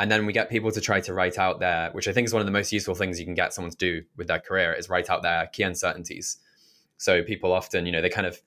And 0.00 0.10
then 0.10 0.26
we 0.26 0.32
get 0.32 0.50
people 0.50 0.72
to 0.72 0.80
try 0.80 0.98
to 1.02 1.14
write 1.14 1.38
out 1.38 1.60
their, 1.60 1.92
which 1.92 2.08
I 2.08 2.12
think 2.12 2.26
is 2.26 2.32
one 2.32 2.40
of 2.40 2.46
the 2.46 2.52
most 2.52 2.72
useful 2.72 2.96
things 2.96 3.20
you 3.20 3.24
can 3.24 3.36
get 3.36 3.54
someone 3.54 3.70
to 3.70 3.76
do 3.76 4.02
with 4.16 4.26
their 4.26 4.40
career 4.40 4.72
is 4.72 4.88
write 4.88 5.10
out 5.10 5.22
their 5.22 5.46
key 5.46 5.62
uncertainties. 5.62 6.38
So 6.96 7.22
people 7.22 7.52
often, 7.52 7.86
you 7.86 7.92
know, 7.92 8.02
they 8.02 8.08
kind 8.08 8.26
of, 8.26 8.42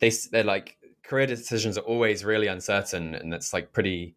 they, 0.00 0.10
they're 0.30 0.44
like, 0.44 0.76
career 1.02 1.26
decisions 1.26 1.76
are 1.76 1.82
always 1.82 2.24
really 2.24 2.46
uncertain 2.46 3.14
and 3.14 3.34
it's 3.34 3.52
like 3.52 3.72
pretty, 3.72 4.16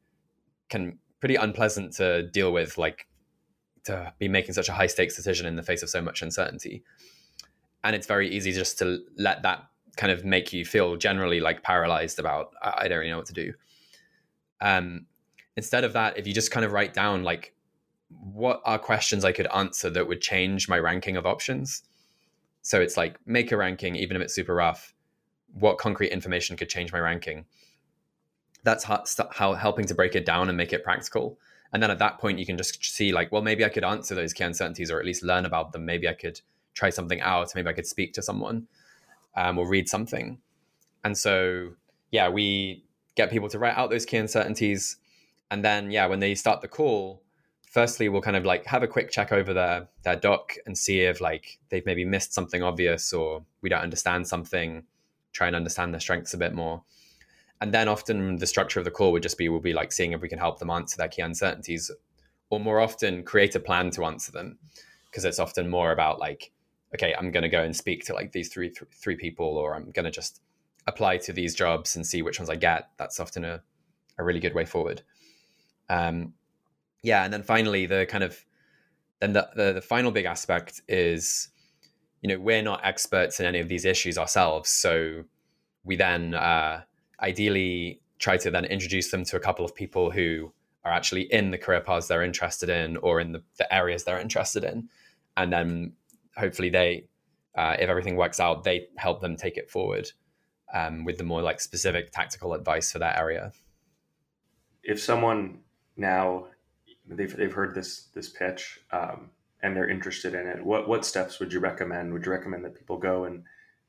can, 0.70 0.98
pretty 1.20 1.36
unpleasant 1.36 1.94
to 1.94 2.24
deal 2.24 2.52
with, 2.52 2.78
like 2.78 3.08
to 3.86 4.14
be 4.20 4.28
making 4.28 4.54
such 4.54 4.70
a 4.70 4.74
high 4.74 4.88
stakes 4.88 5.16
decision 5.16 5.46
in 5.46 5.56
the 5.56 5.64
face 5.64 5.84
of 5.84 5.90
so 5.90 6.02
much 6.02 6.22
uncertainty. 6.22 6.84
And 7.84 7.96
it's 7.96 8.08
very 8.08 8.30
easy 8.30 8.52
just 8.52 8.78
to 8.80 9.00
let 9.18 9.44
that 9.44 9.64
kind 9.96 10.12
of 10.12 10.24
make 10.24 10.54
you 10.54 10.64
feel 10.66 10.96
generally 10.96 11.40
like 11.40 11.64
paralyzed 11.64 12.20
about, 12.20 12.54
I 12.62 12.88
don't 12.88 13.00
really 13.00 13.12
know 13.12 13.18
what 13.18 13.26
to 13.28 13.34
do. 13.34 13.54
Um, 14.62 15.06
instead 15.56 15.84
of 15.84 15.94
that, 15.94 16.18
if 16.18 16.28
you 16.28 16.34
just 16.34 16.52
kind 16.52 16.66
of 16.66 16.72
write 16.72 16.94
down 16.94 17.24
like 17.24 17.54
what 18.10 18.62
are 18.66 18.80
questions 18.80 19.26
I 19.26 19.32
could 19.32 19.48
answer 19.54 19.90
that 19.90 20.08
would 20.08 20.22
change 20.22 20.70
my 20.70 20.80
ranking 20.80 21.18
of 21.18 21.26
options. 21.26 21.84
So 22.62 22.80
it's 22.80 22.98
like 22.98 23.18
make 23.26 23.52
a 23.52 23.58
ranking, 23.58 23.96
even 23.96 24.16
if 24.16 24.24
it's 24.24 24.34
super 24.36 24.56
rough. 24.56 24.94
What 25.54 25.78
concrete 25.78 26.10
information 26.10 26.58
could 26.58 26.70
change 26.70 26.92
my 26.92 27.00
ranking? 27.00 27.46
That's 28.64 28.84
how, 28.84 29.04
how 29.32 29.54
helping 29.54 29.86
to 29.86 29.96
break 29.96 30.16
it 30.16 30.26
down 30.26 30.50
and 30.50 30.58
make 30.58 30.74
it 30.74 30.84
practical. 30.84 31.40
And 31.74 31.82
then 31.84 31.92
at 31.92 32.00
that 32.00 32.18
point, 32.20 32.40
you 32.40 32.46
can 32.46 32.58
just 32.58 32.84
see 32.84 33.12
like, 33.12 33.32
well, 33.32 33.42
maybe 33.42 33.66
I 33.66 33.70
could 33.70 33.84
answer 33.84 34.16
those 34.16 34.34
key 34.34 34.44
uncertainties 34.44 34.92
or 34.92 35.00
at 35.00 35.06
least 35.06 35.24
learn 35.24 35.46
about 35.46 35.72
them. 35.72 35.86
Maybe 35.86 36.08
I 36.08 36.14
could 36.14 36.42
try 36.74 36.90
something 36.90 37.22
out. 37.22 37.54
Maybe 37.56 37.70
I 37.70 37.74
could 37.74 37.88
speak 37.88 38.14
to 38.14 38.22
someone 38.22 38.68
um, 39.36 39.58
or 39.58 39.68
read 39.68 39.90
something. 39.90 40.40
And 41.04 41.18
so, 41.18 41.72
yeah, 42.12 42.30
we 42.30 42.84
get 43.16 43.32
people 43.32 43.50
to 43.50 43.60
write 43.60 43.78
out 43.78 43.90
those 43.90 44.06
key 44.06 44.18
uncertainties. 44.18 44.98
And 45.52 45.64
then, 45.64 45.92
yeah, 45.92 46.06
when 46.08 46.20
they 46.20 46.36
start 46.36 46.62
the 46.62 46.68
call, 46.68 47.22
firstly, 47.70 48.10
we'll 48.10 48.22
kind 48.22 48.38
of 48.38 48.46
like 48.46 48.66
have 48.66 48.84
a 48.84 48.88
quick 48.88 49.12
check 49.12 49.32
over 49.32 49.54
their, 49.54 49.88
their 50.04 50.16
doc 50.16 50.56
and 50.66 50.78
see 50.78 51.02
if 51.02 51.22
like 51.22 51.60
they've 51.70 51.86
maybe 51.86 52.06
missed 52.06 52.34
something 52.34 52.64
obvious 52.64 53.14
or 53.14 53.44
we 53.62 53.70
don't 53.70 53.82
understand 53.82 54.28
something, 54.28 54.84
try 55.38 55.48
and 55.48 55.56
understand 55.56 55.94
their 55.94 56.02
strengths 56.02 56.34
a 56.34 56.38
bit 56.38 56.54
more. 56.54 56.84
And 57.62 57.74
then 57.74 57.88
often 57.88 58.38
the 58.38 58.48
structure 58.48 58.80
of 58.80 58.86
the 58.86 58.92
call 58.92 59.12
would 59.12 59.24
just 59.24 59.38
be, 59.38 59.50
we'll 59.50 59.60
be 59.60 59.74
like 59.74 59.92
seeing 59.92 60.12
if 60.12 60.22
we 60.22 60.30
can 60.30 60.40
help 60.40 60.60
them 60.60 60.70
answer 60.70 60.98
their 60.98 61.08
key 61.08 61.22
uncertainties 61.22 61.92
or 62.50 62.60
more 62.60 62.80
often 62.80 63.24
create 63.24 63.56
a 63.56 63.60
plan 63.60 63.92
to 63.92 64.06
answer 64.06 64.32
them. 64.32 64.58
Because 65.06 65.26
it's 65.26 65.40
often 65.40 65.70
more 65.70 65.92
about 65.92 66.20
like, 66.20 66.52
okay, 66.96 67.14
I'm 67.18 67.32
going 67.32 67.44
to 67.44 67.50
go 67.50 67.64
and 67.64 67.76
speak 67.76 68.06
to 68.06 68.14
like 68.14 68.32
these 68.32 68.50
three, 68.50 68.70
th- 68.70 68.92
three 68.94 69.16
people, 69.16 69.58
or 69.58 69.76
I'm 69.76 69.92
going 69.92 70.06
to 70.06 70.12
just 70.12 70.42
apply 70.86 71.18
to 71.18 71.34
these 71.34 71.56
jobs 71.56 71.96
and 71.96 72.06
see 72.06 72.22
which 72.22 72.40
ones 72.40 72.50
I 72.50 72.56
get. 72.56 72.90
That's 72.98 73.20
often 73.20 73.44
a, 73.44 73.62
a 74.18 74.24
really 74.24 74.40
good 74.40 74.54
way 74.54 74.66
forward. 74.66 75.02
Um, 75.90 76.34
yeah, 77.04 77.24
and 77.24 77.34
then 77.34 77.44
finally, 77.44 77.86
the 77.86 78.06
kind 78.06 78.24
of 78.24 78.44
then 79.20 79.34
the, 79.34 79.50
the, 79.56 79.74
the 79.74 79.82
final 79.82 80.12
big 80.12 80.26
aspect 80.26 80.82
is, 80.88 81.50
you 82.22 82.30
know, 82.30 82.40
we're 82.40 82.62
not 82.62 82.82
experts 82.84 83.40
in 83.40 83.46
any 83.46 83.60
of 83.60 83.68
these 83.68 83.86
issues 83.86 84.18
ourselves, 84.18 84.70
so 84.70 85.24
we 85.84 85.96
then 85.96 86.34
uh, 86.34 86.82
ideally 87.22 88.02
try 88.20 88.38
to 88.38 88.52
then 88.52 88.66
introduce 88.66 89.12
them 89.12 89.24
to 89.26 89.38
a 89.38 89.40
couple 89.40 89.64
of 89.64 89.76
people 89.76 90.12
who 90.12 90.52
are 90.84 90.92
actually 90.92 91.22
in 91.32 91.52
the 91.52 91.58
career 91.58 91.82
paths 91.82 92.08
they're 92.08 92.24
interested 92.24 92.70
in 92.70 92.98
or 92.98 93.20
in 93.20 93.32
the, 93.34 93.44
the 93.58 93.74
areas 93.74 94.04
they're 94.04 94.20
interested 94.20 94.64
in, 94.64 94.90
and 95.36 95.52
then 95.54 95.94
hopefully 96.36 96.70
they, 96.70 97.06
uh, 97.56 97.76
if 97.80 97.90
everything 97.90 98.16
works 98.16 98.40
out, 98.40 98.64
they 98.64 98.88
help 98.98 99.22
them 99.22 99.36
take 99.36 99.58
it 99.58 99.70
forward 99.70 100.12
um, 100.74 101.06
with 101.06 101.18
the 101.18 101.24
more 101.24 101.42
like 101.42 101.60
specific 101.60 102.12
tactical 102.12 102.54
advice 102.54 102.92
for 102.92 103.00
that 103.00 103.18
area. 103.18 103.52
If 104.84 105.02
someone 105.02 105.60
now 105.96 106.48
they've 107.08 107.36
they've 107.36 107.54
heard 107.54 107.76
this 107.76 108.08
this 108.14 108.30
pitch 108.30 108.80
um, 108.92 109.32
and 109.62 109.76
they're 109.76 109.90
interested 109.90 110.34
in 110.34 110.48
it, 110.48 110.64
what 110.64 110.88
what 110.88 111.06
steps 111.06 111.40
would 111.40 111.52
you 111.52 111.60
recommend? 111.60 112.14
Would 112.14 112.26
you 112.26 112.32
recommend 112.32 112.64
that 112.66 112.76
people 112.76 112.98
go 112.98 113.26
and 113.26 113.44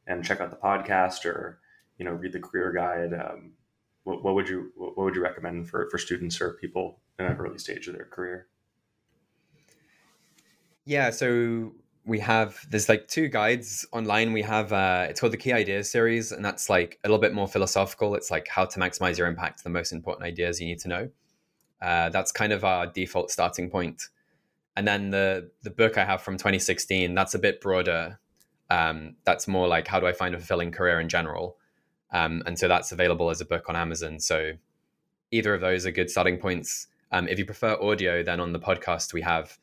and 0.06 0.24
check 0.24 0.40
out 0.40 0.50
the 0.50 0.56
podcast 0.56 1.24
or 1.24 1.60
you 1.98 2.04
know 2.04 2.12
read 2.12 2.32
the 2.32 2.40
career 2.40 2.72
guide? 2.72 3.12
Um, 3.12 3.52
what, 4.04 4.24
what 4.24 4.34
would 4.34 4.48
you 4.48 4.72
what 4.76 4.96
would 4.96 5.14
you 5.14 5.22
recommend 5.22 5.68
for 5.68 5.88
for 5.90 5.98
students 5.98 6.40
or 6.40 6.54
people 6.54 7.00
in 7.18 7.26
an 7.26 7.36
early 7.36 7.58
stage 7.58 7.88
of 7.88 7.94
their 7.94 8.06
career? 8.06 8.46
Yeah, 10.84 11.10
so 11.10 11.72
we 12.08 12.18
have 12.18 12.66
there's 12.70 12.88
like 12.88 13.06
two 13.06 13.28
guides 13.28 13.86
online 13.92 14.32
we 14.32 14.40
have 14.40 14.72
uh 14.72 15.06
it's 15.08 15.20
called 15.20 15.32
the 15.32 15.36
key 15.36 15.52
ideas 15.52 15.90
series 15.90 16.32
and 16.32 16.42
that's 16.42 16.70
like 16.70 16.98
a 17.04 17.08
little 17.08 17.20
bit 17.20 17.34
more 17.34 17.46
philosophical 17.46 18.14
it's 18.14 18.30
like 18.30 18.48
how 18.48 18.64
to 18.64 18.80
maximize 18.80 19.18
your 19.18 19.26
impact 19.26 19.62
the 19.62 19.68
most 19.68 19.92
important 19.92 20.26
ideas 20.26 20.58
you 20.58 20.66
need 20.66 20.78
to 20.78 20.88
know 20.88 21.08
uh, 21.82 22.08
that's 22.08 22.32
kind 22.32 22.52
of 22.52 22.64
our 22.64 22.86
default 22.86 23.30
starting 23.30 23.70
point 23.70 24.08
and 24.78 24.88
then 24.88 25.10
the 25.10 25.50
the 25.62 25.70
book 25.70 25.98
i 25.98 26.04
have 26.04 26.22
from 26.22 26.36
2016 26.36 27.14
that's 27.14 27.34
a 27.34 27.38
bit 27.38 27.60
broader 27.60 28.18
um, 28.70 29.16
that's 29.24 29.48
more 29.48 29.66
like 29.66 29.88
how 29.88 29.98
do 29.98 30.06
i 30.06 30.12
find 30.12 30.34
a 30.34 30.38
fulfilling 30.38 30.70
career 30.70 31.00
in 31.00 31.08
general 31.08 31.56
um, 32.12 32.42
and 32.46 32.58
so 32.58 32.68
that's 32.68 32.92
available 32.92 33.30
as 33.30 33.40
a 33.40 33.44
book 33.44 33.68
on 33.68 33.76
amazon 33.76 34.18
so 34.20 34.52
either 35.30 35.54
of 35.54 35.60
those 35.60 35.84
are 35.84 35.90
good 35.90 36.10
starting 36.10 36.38
points 36.38 36.86
um, 37.12 37.28
if 37.28 37.38
you 37.38 37.44
prefer 37.44 37.74
audio 37.82 38.22
then 38.22 38.40
on 38.40 38.52
the 38.52 38.58
podcast 38.58 39.12
we 39.12 39.22
have 39.22 39.58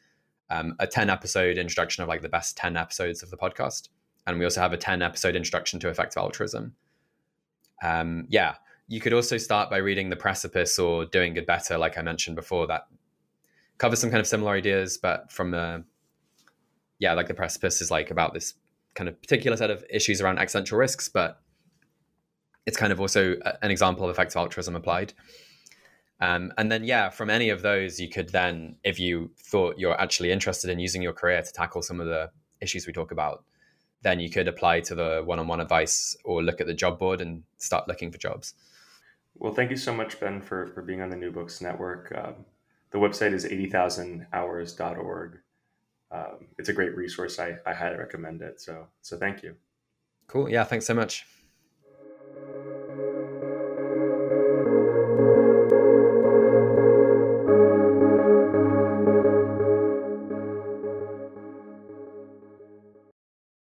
um, 0.50 0.76
a 0.80 0.88
10 0.88 1.10
episode 1.10 1.58
introduction 1.58 2.04
of 2.04 2.10
like 2.10 2.22
the 2.22 2.30
best 2.30 2.58
10 2.58 2.78
episodes 2.78 3.24
of 3.24 3.30
the 3.30 3.38
podcast. 3.38 3.90
And 4.28 4.40
we 4.40 4.46
also 4.46 4.62
have 4.62 4.74
a 4.74 4.78
10 4.78 5.02
episode 5.02 5.36
introduction 5.36 5.80
to 5.82 5.90
effective 5.90 6.22
altruism. 6.22 6.76
Um, 7.84 8.26
yeah, 8.30 8.56
you 8.88 9.00
could 9.00 9.14
also 9.14 9.38
start 9.38 9.70
by 9.70 9.78
reading 9.78 10.10
The 10.10 10.16
Precipice 10.16 10.80
or 10.80 11.06
Doing 11.06 11.34
Good 11.34 11.46
Better, 11.46 11.78
like 11.78 11.98
I 11.98 12.02
mentioned 12.02 12.36
before, 12.36 12.68
that 12.68 12.88
covers 13.78 14.00
some 14.00 14.10
kind 14.10 14.22
of 14.22 14.28
similar 14.28 14.54
ideas, 14.54 14.98
but 14.98 15.32
from 15.32 15.52
the, 15.52 15.84
yeah, 17.00 17.14
like 17.14 17.28
The 17.28 17.34
Precipice 17.34 17.82
is 17.82 17.92
like 17.92 18.12
about 18.12 18.34
this 18.34 18.54
kind 18.94 19.10
of 19.10 19.22
particular 19.22 19.58
set 19.58 19.70
of 19.70 19.84
issues 19.90 20.22
around 20.22 20.40
existential 20.40 20.78
risks, 20.78 21.10
but 21.10 21.42
it's 22.66 22.78
kind 22.78 22.92
of 22.92 23.00
also 23.00 23.36
an 23.62 23.72
example 23.72 24.06
of 24.06 24.10
effective 24.10 24.38
altruism 24.38 24.76
applied. 24.76 25.14
Um, 26.22 26.54
and 26.58 26.72
then, 26.72 26.86
yeah, 26.86 27.10
from 27.10 27.30
any 27.30 27.50
of 27.50 27.62
those, 27.62 28.00
you 28.00 28.10
could 28.10 28.30
then, 28.30 28.78
if 28.84 29.00
you 29.00 29.32
thought 29.38 29.78
you're 29.78 30.00
actually 30.00 30.32
interested 30.32 30.70
in 30.70 30.80
using 30.80 31.02
your 31.02 31.14
career 31.14 31.42
to 31.42 31.52
tackle 31.52 31.82
some 31.82 32.00
of 32.00 32.08
the 32.08 32.32
issues 32.62 32.88
we 32.88 32.94
talk 32.94 33.12
about, 33.12 33.44
then 34.02 34.20
you 34.20 34.30
could 34.30 34.48
apply 34.48 34.80
to 34.80 34.96
the 34.96 35.22
one 35.26 35.40
on 35.40 35.48
one 35.48 35.60
advice 35.60 36.16
or 36.24 36.42
look 36.42 36.62
at 36.62 36.68
the 36.68 36.74
job 36.74 36.98
board 36.98 37.22
and 37.22 37.44
start 37.58 37.88
looking 37.88 38.12
for 38.12 38.18
jobs. 38.18 38.54
Well, 39.36 39.54
thank 39.54 39.72
you 39.72 39.78
so 39.78 39.94
much, 39.94 40.20
Ben, 40.20 40.42
for, 40.42 40.68
for 40.68 40.82
being 40.82 41.02
on 41.02 41.10
the 41.10 41.18
New 41.18 41.32
Books 41.32 41.60
Network. 41.60 42.14
Um, 42.16 42.46
the 42.92 42.98
website 42.98 43.34
is 43.34 43.46
80,000hours.org. 43.46 45.40
um, 46.12 46.48
it's 46.58 46.70
a 46.70 46.74
great 46.74 46.96
resource. 46.96 47.40
I, 47.40 47.58
I 47.66 47.74
highly 47.74 47.98
recommend 47.98 48.42
it. 48.42 48.62
So 48.62 48.88
so 49.02 49.18
thank 49.18 49.44
you. 49.44 49.56
Cool. 50.28 50.50
Yeah. 50.50 50.64
Thanks 50.64 50.86
so 50.86 50.94
much. 50.94 51.26